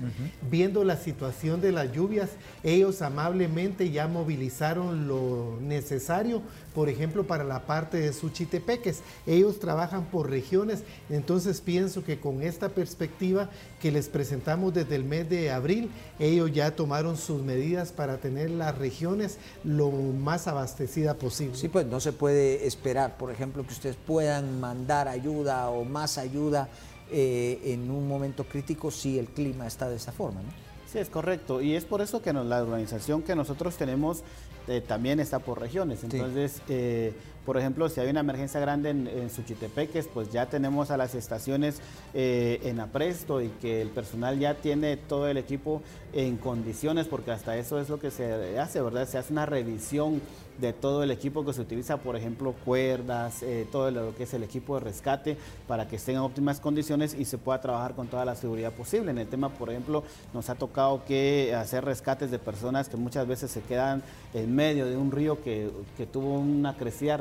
viendo 0.51 0.83
la 0.83 0.97
situación 0.97 1.61
de 1.61 1.71
las 1.71 1.91
lluvias, 1.93 2.31
ellos 2.61 3.01
amablemente 3.01 3.89
ya 3.89 4.07
movilizaron 4.07 5.07
lo 5.07 5.57
necesario, 5.61 6.43
por 6.75 6.89
ejemplo, 6.89 7.23
para 7.23 7.43
la 7.43 7.65
parte 7.65 7.97
de 7.97 8.13
Suchitepeques. 8.13 9.01
Ellos 9.25 9.59
trabajan 9.59 10.05
por 10.05 10.29
regiones, 10.29 10.83
entonces 11.09 11.59
pienso 11.59 12.03
que 12.03 12.19
con 12.19 12.43
esta 12.43 12.69
perspectiva 12.69 13.49
que 13.81 13.91
les 13.91 14.09
presentamos 14.09 14.75
desde 14.75 14.95
el 14.95 15.05
mes 15.05 15.27
de 15.29 15.49
abril, 15.49 15.89
ellos 16.19 16.51
ya 16.51 16.75
tomaron 16.75 17.17
sus 17.17 17.41
medidas 17.41 17.91
para 17.91 18.17
tener 18.17 18.51
las 18.51 18.77
regiones 18.77 19.22
lo 19.63 19.91
más 19.91 20.47
abastecida 20.47 21.15
posible. 21.15 21.55
Sí, 21.55 21.69
pues 21.69 21.85
no 21.85 21.99
se 21.99 22.11
puede 22.11 22.67
esperar, 22.67 23.17
por 23.17 23.31
ejemplo, 23.31 23.63
que 23.65 23.73
ustedes 23.73 23.95
puedan 23.95 24.59
mandar 24.59 25.07
ayuda 25.07 25.69
o 25.69 25.83
más 25.83 26.17
ayuda 26.17 26.69
eh, 27.11 27.59
en 27.65 27.91
un 27.91 28.07
momento 28.07 28.43
crítico 28.45 28.89
si 28.89 29.19
el 29.19 29.27
clima 29.27 29.67
está 29.67 29.89
de 29.89 29.97
esa 29.97 30.11
forma, 30.11 30.41
¿no? 30.41 30.49
Sí, 30.91 30.99
es 30.99 31.09
correcto. 31.09 31.61
Y 31.61 31.75
es 31.75 31.85
por 31.85 32.01
eso 32.01 32.21
que 32.21 32.31
la 32.33 32.61
organización 32.61 33.23
que 33.23 33.35
nosotros 33.35 33.75
tenemos 33.75 34.23
eh, 34.67 34.81
también 34.81 35.19
está 35.19 35.39
por 35.39 35.59
regiones. 35.59 36.03
Entonces, 36.03 36.61
eh, 36.69 37.13
por 37.45 37.57
ejemplo, 37.57 37.89
si 37.89 37.99
hay 37.99 38.09
una 38.09 38.21
emergencia 38.21 38.59
grande 38.59 38.91
en, 38.91 39.29
Suchitepeques, 39.29 40.07
pues 40.07 40.31
ya 40.31 40.47
tenemos 40.47 40.91
a 40.91 40.97
las 40.97 41.15
estaciones 41.15 41.81
en 42.13 42.79
apresto 42.79 43.41
y 43.41 43.49
que 43.49 43.81
el 43.81 43.89
personal 43.89 44.39
ya 44.39 44.55
tiene 44.55 44.97
todo 44.97 45.27
el 45.27 45.37
equipo 45.37 45.81
en 46.13 46.37
condiciones, 46.37 47.07
porque 47.07 47.31
hasta 47.31 47.57
eso 47.57 47.79
es 47.79 47.89
lo 47.89 47.99
que 47.99 48.11
se 48.11 48.59
hace, 48.59 48.81
¿verdad? 48.81 49.07
Se 49.07 49.17
hace 49.17 49.33
una 49.33 49.45
revisión 49.45 50.21
de 50.59 50.73
todo 50.73 51.03
el 51.03 51.11
equipo 51.11 51.43
que 51.43 51.53
se 51.53 51.61
utiliza, 51.61 51.97
por 51.97 52.15
ejemplo, 52.15 52.53
cuerdas, 52.65 53.41
eh, 53.43 53.67
todo 53.71 53.89
lo 53.91 54.15
que 54.15 54.23
es 54.23 54.33
el 54.33 54.43
equipo 54.43 54.75
de 54.75 54.81
rescate, 54.81 55.37
para 55.67 55.87
que 55.87 55.95
estén 55.95 56.15
en 56.15 56.21
óptimas 56.21 56.59
condiciones 56.59 57.15
y 57.15 57.25
se 57.25 57.37
pueda 57.37 57.59
trabajar 57.59 57.95
con 57.95 58.07
toda 58.07 58.25
la 58.25 58.35
seguridad 58.35 58.71
posible. 58.71 59.11
En 59.11 59.17
el 59.17 59.27
tema, 59.27 59.49
por 59.49 59.69
ejemplo, 59.69 60.03
nos 60.33 60.49
ha 60.49 60.55
tocado 60.55 61.03
que 61.05 61.55
hacer 61.55 61.83
rescates 61.83 62.29
de 62.31 62.39
personas 62.39 62.89
que 62.89 62.97
muchas 62.97 63.27
veces 63.27 63.51
se 63.51 63.61
quedan 63.61 64.03
en 64.33 64.53
medio 64.53 64.85
de 64.85 64.97
un 64.97 65.11
río 65.11 65.41
que, 65.43 65.71
tuvo 66.11 66.37
una 66.37 66.75
crecida 66.75 67.17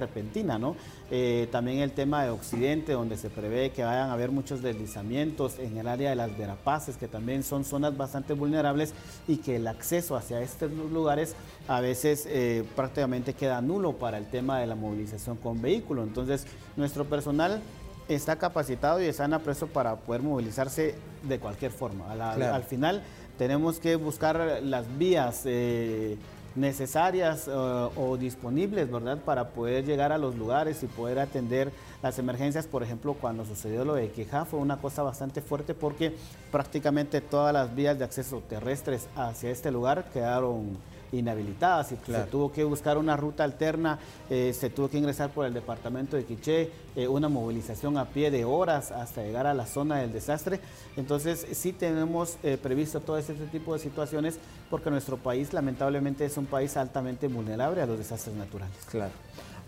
¿no? 0.59 0.77
Eh, 1.11 1.48
también 1.51 1.79
el 1.79 1.92
tema 1.92 2.25
de 2.25 2.31
Occidente, 2.31 2.92
donde 2.92 3.16
se 3.16 3.31
prevé 3.31 3.70
que 3.70 3.85
vayan 3.85 4.11
a 4.11 4.12
haber 4.12 4.31
muchos 4.31 4.62
deslizamientos 4.62 5.59
en 5.59 5.77
el 5.77 5.88
área 5.88 6.11
de 6.11 6.16
las 6.16 6.37
Verapaces, 6.37 6.96
que 6.96 7.09
también 7.09 7.42
son 7.42 7.64
zonas 7.64 7.96
bastante 7.96 8.33
vulnerables 8.35 8.94
y 9.29 9.38
que 9.38 9.57
el 9.57 9.66
acceso 9.66 10.16
hacia 10.16 10.40
estos 10.40 10.70
lugares 10.70 11.35
a 11.68 11.81
veces 11.81 12.27
eh, 12.29 12.64
prácticamente 12.77 13.35
queda 13.35 13.61
nulo 13.61 13.92
para 13.94 14.18
el 14.18 14.27
tema 14.27 14.59
de 14.59 14.66
la 14.66 14.75
movilización 14.75 15.37
con 15.37 15.61
vehículo. 15.61 16.03
Entonces, 16.03 16.46
nuestro 16.77 17.05
personal 17.05 17.61
está 18.09 18.37
capacitado 18.37 19.01
y 19.01 19.07
está 19.07 19.25
en 19.25 19.35
apreso 19.35 19.66
para 19.66 19.96
poder 19.96 20.22
movilizarse 20.22 20.94
de 21.22 21.38
cualquier 21.38 21.70
forma. 21.70 22.11
Al 22.11 22.64
final 22.64 23.03
tenemos 23.38 23.79
que 23.79 23.96
buscar 23.96 24.61
las 24.62 24.87
vías 24.98 25.42
eh, 25.46 26.16
necesarias 26.55 27.49
eh, 27.49 27.53
o 27.53 28.17
disponibles, 28.17 28.91
¿verdad? 28.91 29.19
Para 29.19 29.49
poder 29.49 29.85
llegar 29.85 30.12
a 30.12 30.19
los 30.19 30.37
lugares 30.37 30.83
y 30.83 30.87
poder 30.87 31.19
atender 31.19 31.73
las 32.03 32.19
emergencias. 32.19 32.67
Por 32.67 32.83
ejemplo, 32.83 33.15
cuando 33.15 33.45
sucedió 33.45 33.85
lo 33.85 33.95
de 33.95 34.11
Queja 34.11 34.45
fue 34.45 34.61
una 34.61 34.77
cosa 34.77 35.03
bastante 35.03 35.41
fuerte 35.41 35.75
porque 35.75 36.15
prácticamente 36.51 37.21
todas 37.21 37.53
las 37.53 37.75
vías 37.75 37.99
de 37.99 38.05
acceso 38.05 38.43
terrestres 38.49 39.09
hacia 39.17 39.51
este 39.51 39.71
lugar 39.71 40.05
quedaron 40.12 40.77
inhabilitadas 41.12 41.92
y 41.92 41.98
se 42.11 42.22
tuvo 42.25 42.51
que 42.51 42.64
buscar 42.64 42.98
una 42.98 43.16
ruta 43.16 43.44
alterna, 43.44 43.98
eh, 44.31 44.55
se 44.59 44.70
tuvo 44.70 44.88
que 44.88 44.98
ingresar 44.98 45.31
por 45.31 45.46
el 45.46 45.55
departamento 45.55 46.16
de 46.16 46.25
Quiché, 46.25 46.70
eh, 46.96 47.07
una 47.07 47.29
movilización 47.29 47.98
a 47.98 48.07
pie 48.07 48.31
de 48.31 48.44
horas 48.44 48.90
hasta 48.90 49.22
llegar 49.22 49.46
a 49.46 49.55
la 49.55 49.66
zona 49.66 49.98
del 49.98 50.12
desastre. 50.12 50.61
Entonces 50.96 51.46
sí 51.53 51.72
tenemos 51.72 52.38
eh, 52.42 52.59
previsto 52.61 53.01
todo 53.01 53.18
este 53.18 53.35
tipo 53.35 53.75
de 53.75 53.79
situaciones 53.79 54.38
porque 54.70 54.90
nuestro 54.90 55.16
país 55.18 55.53
lamentablemente 55.53 56.25
es 56.25 56.37
un 56.37 56.46
país 56.46 56.77
altamente 56.77 57.29
vulnerable 57.29 57.83
a 57.83 57.87
los 57.87 57.98
desastres 57.98 58.35
naturales. 58.35 58.75
Claro. 58.90 59.12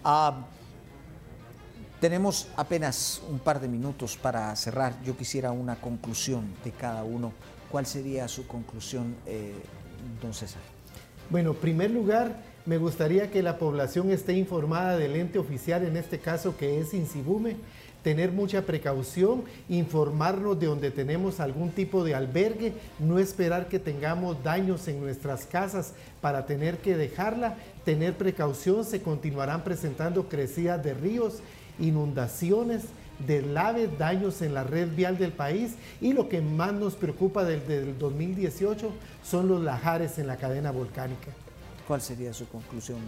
Ah, 0.02 0.46
tenemos 2.00 2.48
apenas 2.56 3.22
un 3.30 3.38
par 3.38 3.60
de 3.60 3.68
minutos 3.68 4.16
para 4.16 4.54
cerrar. 4.56 5.00
Yo 5.02 5.16
quisiera 5.16 5.52
una 5.52 5.76
conclusión 5.76 6.54
de 6.64 6.72
cada 6.72 7.04
uno. 7.04 7.32
¿Cuál 7.70 7.86
sería 7.86 8.28
su 8.28 8.46
conclusión, 8.46 9.16
don 10.20 10.34
César? 10.34 10.73
Bueno, 11.30 11.50
en 11.50 11.56
primer 11.56 11.90
lugar, 11.90 12.36
me 12.66 12.76
gustaría 12.78 13.30
que 13.30 13.42
la 13.42 13.58
población 13.58 14.10
esté 14.10 14.34
informada 14.34 14.98
del 14.98 15.16
ente 15.16 15.38
oficial, 15.38 15.84
en 15.84 15.96
este 15.96 16.18
caso 16.18 16.56
que 16.56 16.80
es 16.80 16.92
Insibume, 16.92 17.56
tener 18.02 18.30
mucha 18.30 18.62
precaución, 18.62 19.44
informarnos 19.70 20.60
de 20.60 20.66
donde 20.66 20.90
tenemos 20.90 21.40
algún 21.40 21.70
tipo 21.70 22.04
de 22.04 22.14
albergue, 22.14 22.74
no 22.98 23.18
esperar 23.18 23.68
que 23.68 23.78
tengamos 23.78 24.42
daños 24.44 24.86
en 24.88 25.00
nuestras 25.00 25.46
casas 25.46 25.94
para 26.20 26.44
tener 26.44 26.78
que 26.78 26.96
dejarla, 26.96 27.56
tener 27.86 28.12
precaución, 28.14 28.84
se 28.84 29.00
continuarán 29.00 29.64
presentando 29.64 30.28
crecidas 30.28 30.84
de 30.84 30.92
ríos, 30.92 31.38
inundaciones, 31.78 32.82
deslaves, 33.26 33.96
daños 33.98 34.42
en 34.42 34.54
la 34.54 34.64
red 34.64 34.88
vial 34.94 35.18
del 35.18 35.32
país 35.32 35.74
y 36.00 36.12
lo 36.12 36.28
que 36.28 36.40
más 36.40 36.72
nos 36.72 36.94
preocupa 36.94 37.44
desde 37.44 37.78
el 37.78 37.98
2018 37.98 38.92
son 39.22 39.48
los 39.48 39.62
lajares 39.62 40.18
en 40.18 40.26
la 40.26 40.36
cadena 40.36 40.70
volcánica. 40.70 41.28
¿Cuál 41.86 42.00
sería 42.00 42.32
su 42.32 42.48
conclusión? 42.48 42.98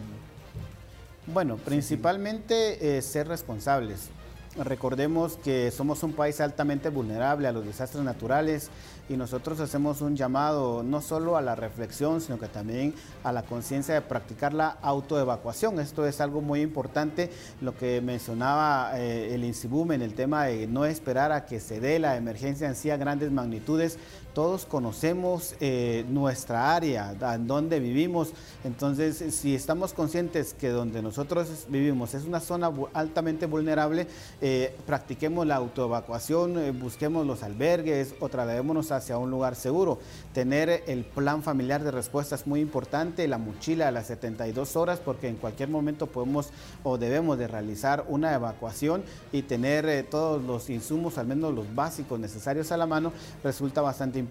Bueno, 1.27 1.57
principalmente 1.57 2.99
eh, 2.99 3.03
ser 3.03 3.29
responsables. 3.29 4.11
Recordemos 4.57 5.37
que 5.37 5.71
somos 5.71 6.03
un 6.03 6.12
país 6.12 6.40
altamente 6.40 6.88
vulnerable 6.88 7.47
a 7.47 7.53
los 7.53 7.66
desastres 7.66 8.03
naturales 8.05 8.71
y 9.09 9.16
nosotros 9.16 9.61
hacemos 9.61 10.01
un 10.01 10.16
llamado 10.16 10.83
no 10.83 11.01
solo 11.01 11.37
a 11.37 11.42
la 11.42 11.55
reflexión, 11.55 12.21
sino 12.21 12.38
que 12.38 12.49
también 12.49 12.95
a 13.23 13.33
la 13.33 13.42
conciencia 13.42 13.95
de 13.95 14.01
practicar 14.03 14.53
la 14.53 14.69
autoevacuación. 14.83 15.79
Esto 15.81 16.07
es 16.07 16.21
algo 16.21 16.40
muy 16.40 16.61
importante, 16.61 17.31
lo 17.61 17.77
que 17.77 18.01
mencionaba 18.01 18.99
eh, 18.99 19.35
el 19.35 19.45
INSIBUM 19.45 19.92
en 19.92 20.03
el 20.03 20.14
tema 20.14 20.45
de 20.47 20.66
no 20.66 20.85
esperar 20.85 21.33
a 21.33 21.47
que 21.47 21.61
se 21.61 21.81
dé 21.81 21.99
la 21.99 22.16
emergencia 22.16 22.66
en 22.66 22.75
sí 22.75 22.90
a 22.90 22.97
grandes 22.97 23.31
magnitudes. 23.31 23.99
Todos 24.37 24.66
conocemos 24.66 25.55
eh, 25.61 26.05
nuestra 26.11 26.77
área, 26.77 27.16
en 27.35 27.46
donde 27.46 27.81
vivimos, 27.81 28.35
entonces 28.64 29.35
si 29.35 29.55
estamos 29.55 29.94
conscientes 29.94 30.53
que 30.53 30.68
donde 30.68 31.01
nosotros 31.01 31.64
vivimos 31.70 32.12
es 32.12 32.27
una 32.27 32.40
zona 32.40 32.70
altamente 32.92 33.46
vulnerable, 33.46 34.07
eh, 34.42 34.77
practiquemos 34.85 35.46
la 35.46 35.55
autoevacuación, 35.55 36.79
busquemos 36.79 37.27
los 37.27 37.42
albergues 37.42 38.14
o 38.20 38.29
trasladémonos 38.29 38.92
hacia 38.92 39.16
un 39.16 39.31
lugar 39.31 39.55
seguro. 39.55 40.01
Tener 40.35 40.85
el 40.87 41.07
plan 41.07 41.42
familiar 41.42 41.83
de 41.83 41.90
respuesta 41.90 42.35
es 42.35 42.46
muy 42.46 42.61
importante, 42.61 43.27
la 43.29 43.38
mochila 43.38 43.88
a 43.88 43.90
las 43.90 44.09
72 44.09 44.77
horas, 44.77 45.01
porque 45.03 45.29
en 45.29 45.37
cualquier 45.37 45.70
momento 45.70 46.09
podemos 46.09 46.51
o 46.83 46.99
debemos 46.99 47.38
de 47.38 47.49
realizar 47.49 48.05
una 48.07 48.35
evacuación 48.35 49.03
y 49.33 49.40
tener 49.40 49.87
eh, 49.87 50.03
todos 50.03 50.42
los 50.42 50.68
insumos, 50.68 51.16
al 51.16 51.27
menos 51.27 51.55
los 51.55 51.75
básicos 51.75 52.20
necesarios 52.20 52.70
a 52.70 52.77
la 52.77 52.85
mano, 52.85 53.14
resulta 53.42 53.81
bastante 53.81 54.18
importante. 54.18 54.26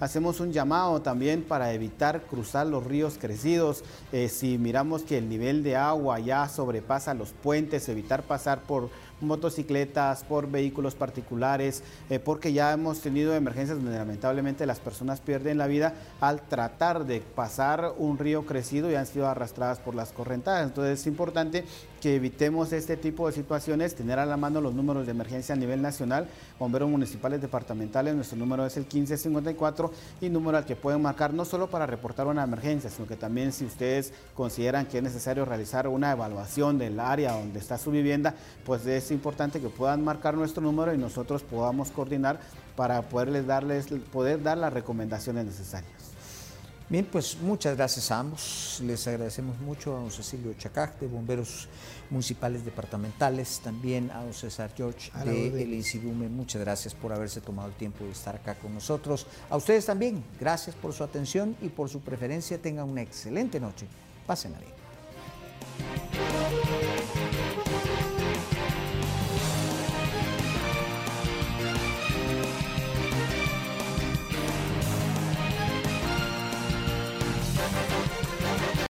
Hacemos 0.00 0.40
un 0.40 0.52
llamado 0.52 1.02
también 1.02 1.42
para 1.42 1.72
evitar 1.72 2.22
cruzar 2.22 2.66
los 2.66 2.84
ríos 2.84 3.18
crecidos. 3.20 3.84
Eh, 4.12 4.28
si 4.28 4.58
miramos 4.58 5.02
que 5.02 5.18
el 5.18 5.28
nivel 5.28 5.62
de 5.62 5.76
agua 5.76 6.18
ya 6.18 6.48
sobrepasa 6.48 7.14
los 7.14 7.30
puentes, 7.30 7.88
evitar 7.88 8.22
pasar 8.22 8.60
por 8.62 8.90
motocicletas, 9.20 10.24
por 10.24 10.50
vehículos 10.50 10.94
particulares, 10.94 11.82
eh, 12.08 12.18
porque 12.18 12.52
ya 12.52 12.72
hemos 12.72 13.00
tenido 13.00 13.34
emergencias 13.34 13.78
donde 13.78 13.98
lamentablemente 13.98 14.66
las 14.66 14.78
personas 14.78 15.20
pierden 15.20 15.58
la 15.58 15.66
vida 15.66 15.94
al 16.20 16.42
tratar 16.42 17.04
de 17.04 17.20
pasar 17.20 17.94
un 17.98 18.18
río 18.18 18.46
crecido 18.46 18.90
y 18.90 18.94
han 18.94 19.06
sido 19.06 19.26
arrastradas 19.28 19.78
por 19.78 19.94
las 19.94 20.12
correntadas. 20.12 20.66
Entonces 20.66 21.00
es 21.00 21.06
importante 21.06 21.64
que 22.00 22.16
evitemos 22.16 22.72
este 22.72 22.96
tipo 22.96 23.26
de 23.26 23.32
situaciones, 23.32 23.94
tener 23.94 24.18
a 24.18 24.26
la 24.26 24.36
mano 24.36 24.60
los 24.60 24.74
números 24.74 25.06
de 25.06 25.12
emergencia 25.12 25.54
a 25.54 25.58
nivel 25.58 25.82
nacional, 25.82 26.28
bomberos 26.58 26.88
municipales 26.88 27.40
departamentales, 27.40 28.14
nuestro 28.14 28.38
número 28.38 28.64
es 28.66 28.76
el 28.76 28.84
1554 28.84 29.92
y 30.20 30.28
número 30.28 30.58
al 30.58 30.64
que 30.64 30.76
pueden 30.76 31.02
marcar 31.02 31.34
no 31.34 31.44
solo 31.44 31.68
para 31.68 31.86
reportar 31.86 32.26
una 32.26 32.44
emergencia, 32.44 32.90
sino 32.90 33.06
que 33.06 33.16
también 33.16 33.52
si 33.52 33.64
ustedes 33.64 34.12
consideran 34.34 34.86
que 34.86 34.98
es 34.98 35.02
necesario 35.02 35.44
realizar 35.44 35.88
una 35.88 36.12
evaluación 36.12 36.78
del 36.78 37.00
área 37.00 37.32
donde 37.32 37.58
está 37.58 37.78
su 37.78 37.90
vivienda, 37.90 38.34
pues 38.64 38.86
es 38.86 39.10
importante 39.10 39.60
que 39.60 39.68
puedan 39.68 40.04
marcar 40.04 40.34
nuestro 40.34 40.62
número 40.62 40.94
y 40.94 40.98
nosotros 40.98 41.42
podamos 41.42 41.90
coordinar 41.90 42.40
para 42.76 43.02
poderles 43.02 43.46
darles, 43.46 43.86
poder 44.12 44.42
dar 44.42 44.58
las 44.58 44.72
recomendaciones 44.72 45.46
necesarias. 45.46 46.07
Bien, 46.90 47.04
pues 47.04 47.36
muchas 47.42 47.76
gracias 47.76 48.10
a 48.10 48.20
ambos. 48.20 48.80
Les 48.82 49.06
agradecemos 49.06 49.58
mucho 49.60 49.94
a 49.94 50.00
don 50.00 50.10
Cecilio 50.10 50.54
Chacac 50.54 50.98
de 50.98 51.06
Bomberos 51.06 51.68
Municipales 52.08 52.64
Departamentales, 52.64 53.60
también 53.62 54.10
a 54.10 54.22
don 54.22 54.32
César 54.32 54.70
George 54.74 55.10
de 55.24 55.62
El 55.62 55.74
Incibume. 55.74 56.28
Muchas 56.28 56.62
gracias 56.62 56.94
por 56.94 57.12
haberse 57.12 57.42
tomado 57.42 57.68
el 57.68 57.74
tiempo 57.74 58.04
de 58.04 58.12
estar 58.12 58.36
acá 58.36 58.54
con 58.54 58.72
nosotros. 58.72 59.26
A 59.50 59.56
ustedes 59.58 59.84
también, 59.84 60.24
gracias 60.40 60.74
por 60.74 60.94
su 60.94 61.04
atención 61.04 61.56
y 61.60 61.68
por 61.68 61.90
su 61.90 62.00
preferencia. 62.00 62.56
Tengan 62.56 62.88
una 62.88 63.02
excelente 63.02 63.60
noche 63.60 63.86
Pásenla 64.28 64.58
bien. 64.58 64.72